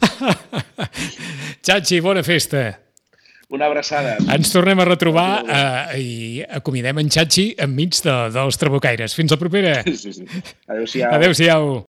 Txachi, 1.69 2.01
bona 2.01 2.25
festa. 2.25 2.65
Una 3.53 3.69
abraçada. 3.69 4.17
Ens 4.33 4.51
tornem 4.53 4.81
a 4.81 4.85
retrobar 4.89 5.29
eh, 5.45 6.01
i 6.01 6.09
acomidem 6.59 6.99
en 7.01 7.13
Xachi 7.13 7.47
enmig 7.65 8.01
de, 8.05 8.17
dels 8.35 8.61
trabucaires. 8.61 9.15
Fins 9.17 9.33
la 9.33 9.39
propera. 9.41 9.79
Sí, 9.89 10.13
sí. 10.13 10.27
Adéu-siau. 10.69 11.15
Adéu-siau. 11.17 11.79